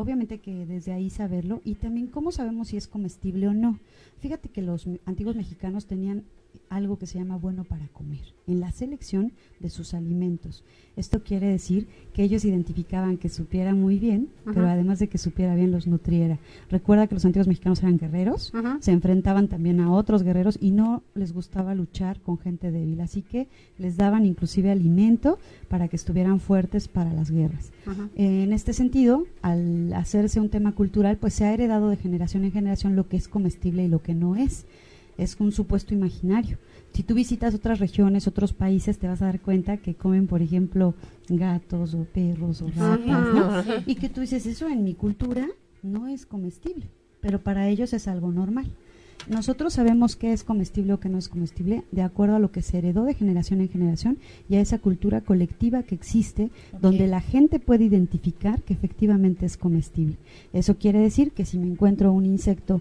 [0.00, 3.78] Obviamente que desde ahí saberlo y también cómo sabemos si es comestible o no.
[4.20, 6.24] Fíjate que los antiguos mexicanos tenían
[6.70, 10.62] algo que se llama bueno para comer, en la selección de sus alimentos.
[10.96, 15.54] Esto quiere decir que ellos identificaban que supiera muy bien, pero además de que supiera
[15.54, 16.38] bien, los nutriera.
[16.70, 21.02] Recuerda que los antiguos mexicanos eran guerreros, se enfrentaban también a otros guerreros y no
[21.14, 23.48] les gustaba luchar con gente débil, así que
[23.78, 25.38] les daban inclusive alimento
[25.68, 27.72] para que estuvieran fuertes para las guerras.
[28.14, 32.52] en este sentido, al hacerse un tema cultural, pues se ha heredado de generación en
[32.52, 34.66] generación lo que es comestible y lo que no es
[35.20, 36.58] es un supuesto imaginario.
[36.92, 40.42] Si tú visitas otras regiones, otros países, te vas a dar cuenta que comen, por
[40.42, 40.94] ejemplo,
[41.28, 45.46] gatos o perros o ratas, Y que tú dices, eso en mi cultura
[45.82, 46.86] no es comestible,
[47.20, 48.66] pero para ellos es algo normal.
[49.28, 52.62] Nosotros sabemos qué es comestible o qué no es comestible de acuerdo a lo que
[52.62, 54.18] se heredó de generación en generación
[54.48, 56.50] y a esa cultura colectiva que existe
[56.80, 60.16] donde la gente puede identificar que efectivamente es comestible.
[60.54, 62.80] Eso quiere decir que si me encuentro un insecto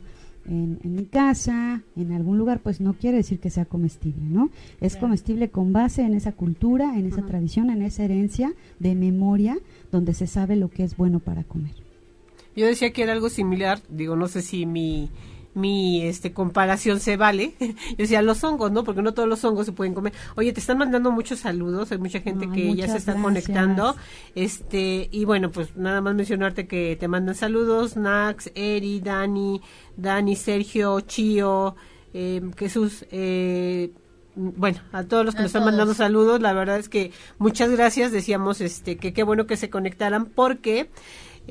[0.49, 4.49] en, mi casa, en algún lugar, pues no quiere decir que sea comestible, ¿no?
[4.81, 9.57] Es comestible con base en esa cultura, en esa tradición, en esa herencia de memoria,
[9.91, 11.73] donde se sabe lo que es bueno para comer.
[12.55, 15.09] Yo decía que era algo similar, digo, no sé si mi
[15.53, 17.55] mi este comparación se vale.
[17.59, 18.83] Yo decía los hongos, ¿no?
[18.83, 20.13] Porque no todos los hongos se pueden comer.
[20.35, 23.95] Oye, te están mandando muchos saludos, hay mucha gente que ya se está conectando.
[24.35, 29.61] Este, y bueno, pues nada más mencionarte que te mandan saludos, Nax, Eri, Dani,
[29.97, 31.75] Dani, Sergio, Chio,
[32.13, 33.91] eh, Jesús, eh,
[34.35, 38.11] bueno, a todos los que nos están mandando saludos, la verdad es que muchas gracias,
[38.11, 40.89] decíamos este que qué bueno que se conectaran porque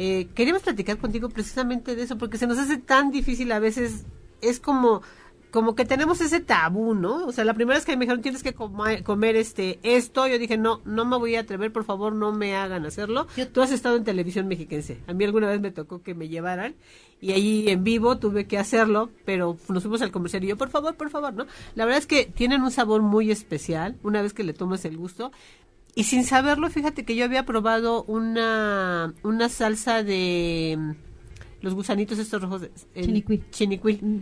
[0.00, 4.04] eh, queríamos platicar contigo precisamente de eso, porque se nos hace tan difícil a veces,
[4.40, 5.02] es como
[5.50, 7.26] como que tenemos ese tabú, ¿no?
[7.26, 10.56] O sea, la primera vez que me dijeron tienes que comer, este esto, yo dije,
[10.56, 13.26] no, no me voy a atrever, por favor, no me hagan hacerlo.
[13.52, 14.98] Tú has estado en televisión mexiquense.
[15.08, 16.76] A mí alguna vez me tocó que me llevaran
[17.20, 20.68] y ahí en vivo tuve que hacerlo, pero nos fuimos al comercial y yo, por
[20.68, 21.46] favor, por favor, ¿no?
[21.74, 24.96] La verdad es que tienen un sabor muy especial una vez que le tomas el
[24.96, 25.32] gusto
[25.94, 30.90] y sin saberlo, fíjate que yo había probado una, una salsa de mm,
[31.62, 32.68] los gusanitos estos rojos.
[33.50, 33.98] Chinicuil.
[34.02, 34.18] Mm.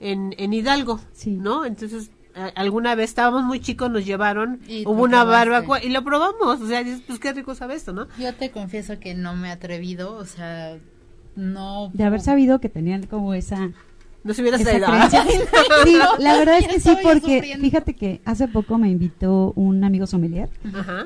[0.00, 1.32] En, en Hidalgo, sí.
[1.32, 1.64] ¿no?
[1.64, 2.10] Entonces,
[2.54, 6.60] alguna vez estábamos muy chicos, nos llevaron, hubo una barbacoa y lo probamos.
[6.60, 8.08] O sea, pues qué rico sabe esto, ¿no?
[8.18, 10.78] Yo te confieso que no me he atrevido, o sea,
[11.36, 11.90] no.
[11.92, 13.70] De haber sabido que tenían como esa
[14.22, 14.86] no se hubiera traído.
[15.84, 20.06] sí, la verdad es que sí, porque fíjate que hace poco me invitó un amigo
[20.06, 20.50] sommelier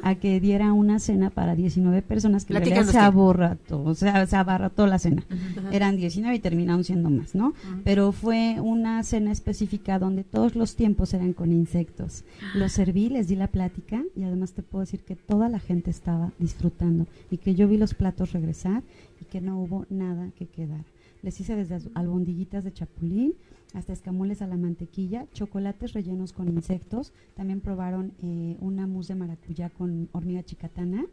[0.03, 4.87] a que diera una cena para 19 personas que se aborrató, o sea, se abarrató
[4.87, 5.25] la cena.
[5.71, 7.55] Eran 19 y terminaron siendo más, ¿no?
[7.85, 12.25] Pero fue una cena específica donde todos los tiempos eran con insectos.
[12.55, 15.91] Los serví, les di la plática y además te puedo decir que toda la gente
[15.91, 18.83] estaba disfrutando y que yo vi los platos regresar
[19.21, 20.85] y que no hubo nada que quedar.
[21.25, 23.33] Les hice desde albondiguitas de chapulín
[23.73, 27.15] hasta escamoles a la mantequilla, chocolates rellenos con insectos.
[27.35, 31.07] También probaron eh, una mousse de maracuyá con hormiga chicatana,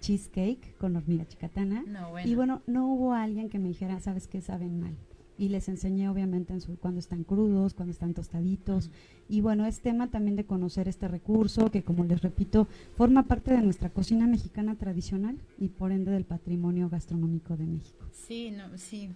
[0.00, 1.84] cheesecake con hormiga chicatana.
[2.26, 4.42] Y bueno, no hubo alguien que me dijera, ¿sabes qué?
[4.42, 4.94] Saben mal
[5.38, 8.90] y les enseñé obviamente en su, cuando están crudos, cuando están tostaditos.
[9.28, 13.52] Y bueno, es tema también de conocer este recurso que, como les repito, forma parte
[13.52, 18.06] de nuestra cocina mexicana tradicional y por ende del patrimonio gastronómico de México.
[18.12, 19.10] Sí, no, sí,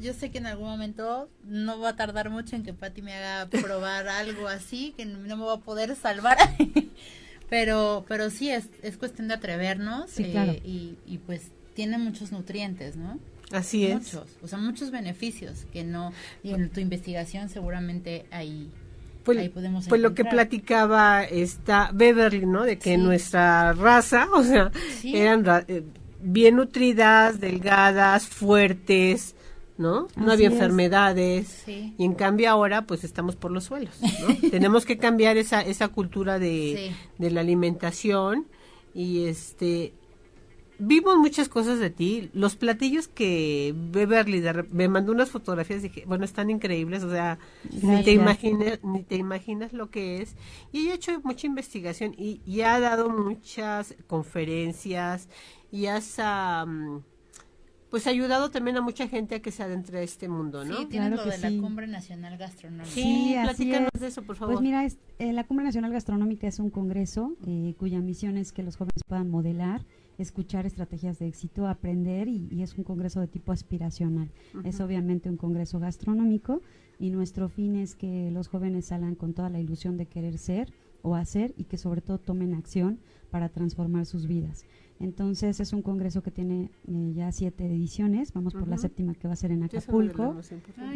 [0.00, 3.14] yo sé que en algún momento no va a tardar mucho en que Patti me
[3.14, 6.36] haga probar algo así, que no me va a poder salvar.
[7.48, 12.96] pero pero sí, es, es cuestión de atrevernos eh, y, y, pues tiene muchos nutrientes,
[12.96, 13.18] ¿no?
[13.52, 13.94] Así es.
[13.94, 18.70] Muchos, o sea, muchos beneficios que no, y en tu investigación seguramente ahí,
[19.24, 22.64] pues, ahí podemos Pues lo que platicaba esta Beverly, ¿no?
[22.64, 24.70] De que nuestra raza, o sea,
[25.04, 25.82] eran eh,
[26.20, 29.34] bien nutridas, delgadas, fuertes,
[29.76, 30.08] ¿no?
[30.16, 31.64] no había enfermedades.
[31.66, 34.50] Y en cambio ahora pues estamos por los suelos, ¿no?
[34.50, 38.46] Tenemos que cambiar esa esa cultura de, de la alimentación
[38.94, 39.92] y este
[40.78, 46.24] vimos muchas cosas de ti, los platillos que Beverly me mandó unas fotografías dije, bueno,
[46.24, 47.38] están increíbles, o sea,
[47.82, 50.36] ni te imaginas ni te imaginas lo que es.
[50.72, 55.28] Y ella ha hecho mucha investigación y, y ha dado muchas conferencias
[55.70, 56.18] y has
[57.94, 60.78] pues ha ayudado también a mucha gente a que se adentre a este mundo, ¿no?
[60.78, 62.90] Sí, tienes lo de la Cumbre Nacional Gastronómica.
[62.90, 64.54] Sí, platícanos de eso, por favor.
[64.56, 64.84] Pues mira,
[65.20, 69.04] eh, la Cumbre Nacional Gastronómica es un congreso eh, cuya misión es que los jóvenes
[69.06, 69.86] puedan modelar
[70.18, 74.28] escuchar estrategias de éxito, aprender y, es un congreso de tipo aspiracional.
[74.64, 76.62] Es obviamente un congreso gastronómico
[76.98, 80.72] y nuestro fin es que los jóvenes salgan con toda la ilusión de querer ser
[81.02, 82.98] o hacer y que sobre todo tomen acción
[83.30, 84.64] para transformar sus vidas.
[85.00, 89.26] Entonces es un congreso que tiene eh, ya siete ediciones, vamos por la séptima que
[89.26, 90.36] va a ser en Acapulco,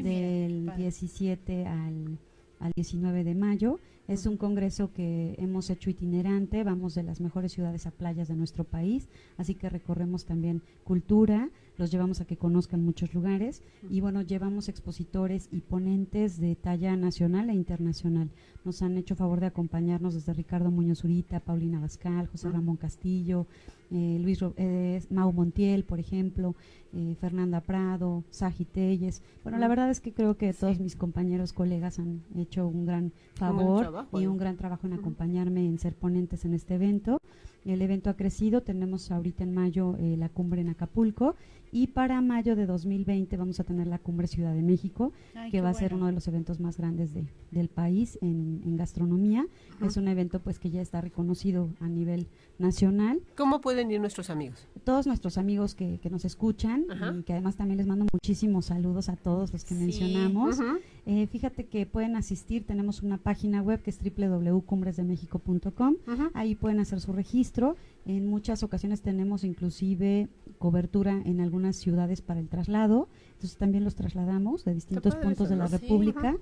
[0.03, 2.19] del 17 al,
[2.61, 3.81] al 19 de mayo.
[4.07, 8.37] Es un congreso que hemos hecho itinerante, vamos de las mejores ciudades a playas de
[8.37, 13.63] nuestro país, así que recorremos también cultura, los llevamos a que conozcan muchos lugares.
[13.89, 18.31] Y bueno, llevamos expositores y ponentes de talla nacional e internacional.
[18.69, 23.47] Nos han hecho favor de acompañarnos desde Ricardo Muñoz Urita, Paulina Bascal, José Ramón Castillo,
[23.91, 26.55] eh, Luis eh, Mau Montiel, por ejemplo,
[26.93, 29.23] eh, Fernanda Prado, Saji Telles.
[29.43, 33.13] Bueno, la verdad es que creo que todos mis compañeros, colegas han hecho un gran
[33.33, 37.23] favor y un gran trabajo en acompañarme en ser ponentes en este evento.
[37.65, 41.35] El evento ha crecido, tenemos ahorita en mayo la cumbre en Acapulco
[41.71, 45.13] y para mayo de 2020 vamos a tener la cumbre Ciudad de México,
[45.51, 48.77] que va a ser uno de los eventos más grandes de, del país en, en
[48.77, 49.47] gastronomía.
[49.83, 52.27] Es un evento pues que ya está reconocido a nivel
[52.59, 53.21] nacional.
[53.37, 54.67] ¿Cómo pueden ir nuestros amigos?
[54.85, 56.85] Todos nuestros amigos que, que nos escuchan
[57.19, 60.59] y que además también les mando muchísimos saludos a todos los que mencionamos.
[61.07, 65.95] Eh, fíjate que pueden asistir, tenemos una página web que es www.cumbresdemexico.com.
[66.35, 67.77] Ahí pueden hacer su registro.
[68.05, 70.29] En muchas ocasiones tenemos inclusive
[70.59, 73.09] cobertura en algunas ciudades para el traslado.
[73.35, 76.37] Entonces también los trasladamos de distintos puntos de la República.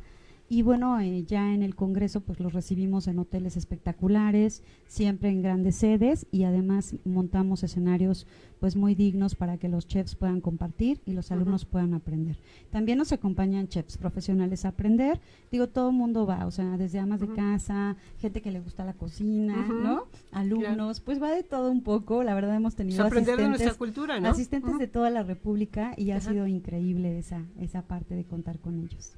[0.48, 5.42] Y bueno, eh, ya en el Congreso pues los recibimos en hoteles espectaculares, siempre en
[5.42, 8.26] grandes sedes y además montamos escenarios
[8.60, 12.38] pues muy dignos para que los chefs puedan compartir y los alumnos puedan aprender.
[12.70, 15.20] También nos acompañan chefs profesionales a aprender.
[15.50, 18.84] Digo, todo el mundo va, o sea, desde amas de casa, gente que le gusta
[18.84, 20.04] la cocina, ¿no?
[20.32, 22.22] Alumnos, pues va de todo un poco.
[22.22, 24.28] La verdad hemos tenido de nuestra cultura, ¿no?
[24.28, 28.78] Asistentes de toda la República y ha sido increíble esa esa parte de contar con
[28.78, 29.12] ellos.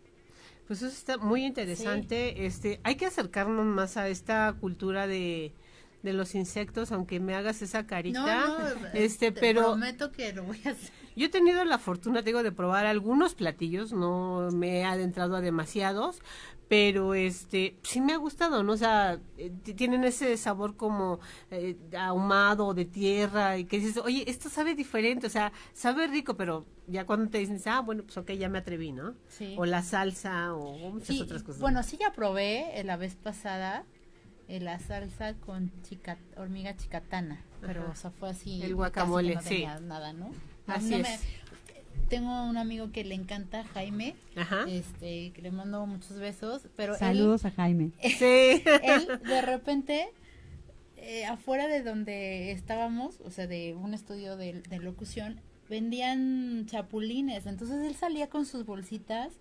[0.68, 2.46] Pues eso está muy interesante.
[2.46, 5.54] Este, hay que acercarnos más a esta cultura de,
[6.02, 8.74] de los insectos, aunque me hagas esa carita.
[8.92, 10.92] este, te pero prometo que lo voy a hacer.
[11.16, 15.40] Yo he tenido la fortuna, digo, de probar algunos platillos, no me he adentrado a
[15.40, 16.20] demasiados,
[16.68, 18.72] pero este sí me ha gustado, ¿no?
[18.72, 21.18] O sea, eh, tienen ese sabor como
[21.50, 26.36] eh, ahumado de tierra y que dices, oye, esto sabe diferente, o sea, sabe rico,
[26.36, 29.14] pero ya cuando te dicen, ah, bueno, pues ok, ya me atreví, ¿no?
[29.28, 29.54] Sí.
[29.58, 31.60] O la salsa o muchas otras cosas.
[31.60, 33.84] Bueno, sí ya probé eh, la vez pasada
[34.48, 38.62] la salsa con chica, hormiga chicatana, pero o sea, fue así.
[38.62, 39.66] El guacamole, no sí.
[39.82, 40.30] nada, ¿no?
[40.66, 41.20] Así es
[42.08, 44.14] tengo un amigo que le encanta Jaime,
[44.68, 47.92] este, que le mando muchos besos, pero saludos a Jaime.
[48.18, 48.62] Sí.
[48.82, 50.08] él de repente
[50.96, 57.84] eh, afuera de donde estábamos, o sea, de un estudio de, locución, vendían chapulines, entonces
[57.86, 59.34] él salía con sus bolsitas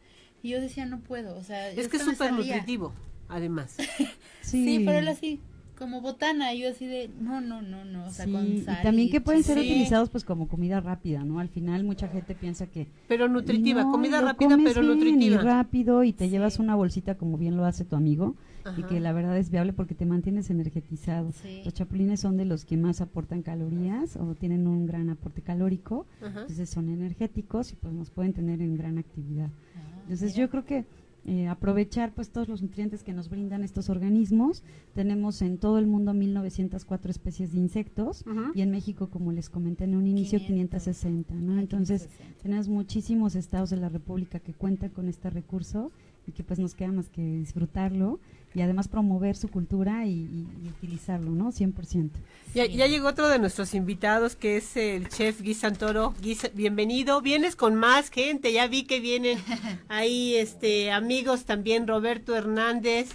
[0.44, 2.94] y yo decía no puedo, o sea, es que es súper nutritivo,
[3.28, 3.78] además.
[4.42, 4.66] sí.
[4.66, 5.40] sí, pero él así
[5.78, 9.22] como botana, yo así de, no, no, no, no, o sea, con Y también que
[9.22, 11.40] pueden ser utilizados pues como comida rápida, ¿no?
[11.40, 12.88] Al final mucha gente piensa que...
[13.08, 15.36] Pero nutritiva, comida rápida, pero nutritiva.
[15.36, 18.36] Y rápido y te llevas una bolsita como bien lo hace tu amigo
[18.76, 21.32] y que la verdad es viable porque te mantienes energetizado.
[21.64, 26.06] Los chapulines son de los que más aportan calorías o tienen un gran aporte calórico,
[26.22, 29.50] entonces son energéticos y pues nos pueden tener en gran actividad.
[29.76, 30.86] Ah, entonces yo creo que
[31.28, 34.64] eh, aprovechar pues todos los nutrientes que nos brindan estos organismos.
[34.96, 38.24] Tenemos en todo el mundo 1904 especies de insectos
[38.56, 41.60] y en México, como les comenté en un inicio, 560, ¿no?
[41.60, 42.08] Entonces,
[42.42, 45.92] tenemos muchísimos estados de la República que cuentan con este recurso
[46.28, 48.20] y que pues nos queda más que disfrutarlo
[48.54, 51.52] y además promover su cultura y, utilizarlo, ¿no?
[51.52, 52.10] 100%.
[52.54, 56.14] Ya, ya, llegó otro de nuestros invitados que es el chef Guy Santoro.
[56.22, 57.22] Guy, bienvenido.
[57.22, 59.38] Vienes con más gente, ya vi que vienen
[59.90, 63.10] ahí este amigos también, Roberto Hernández.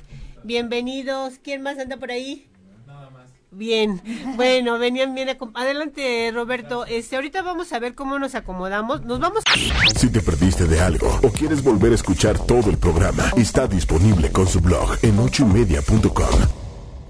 [0.44, 1.38] Bienvenidos.
[1.42, 2.46] ¿Quién más anda por ahí?
[3.52, 4.00] Bien,
[4.36, 5.28] bueno, venían bien.
[5.54, 6.86] Adelante, Roberto.
[6.86, 9.04] Este, ahorita vamos a ver cómo nos acomodamos.
[9.04, 9.44] Nos vamos.
[9.94, 14.32] Si te perdiste de algo o quieres volver a escuchar todo el programa, está disponible
[14.32, 16.40] con su blog en ochoymedia.com.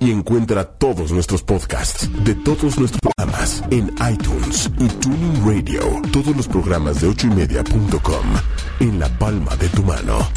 [0.01, 6.03] Y encuentra todos nuestros podcasts de todos nuestros programas en iTunes y Tuning Radio.
[6.12, 8.26] Todos los programas de ochoymedia.com
[8.80, 10.28] en la palma de tu mano.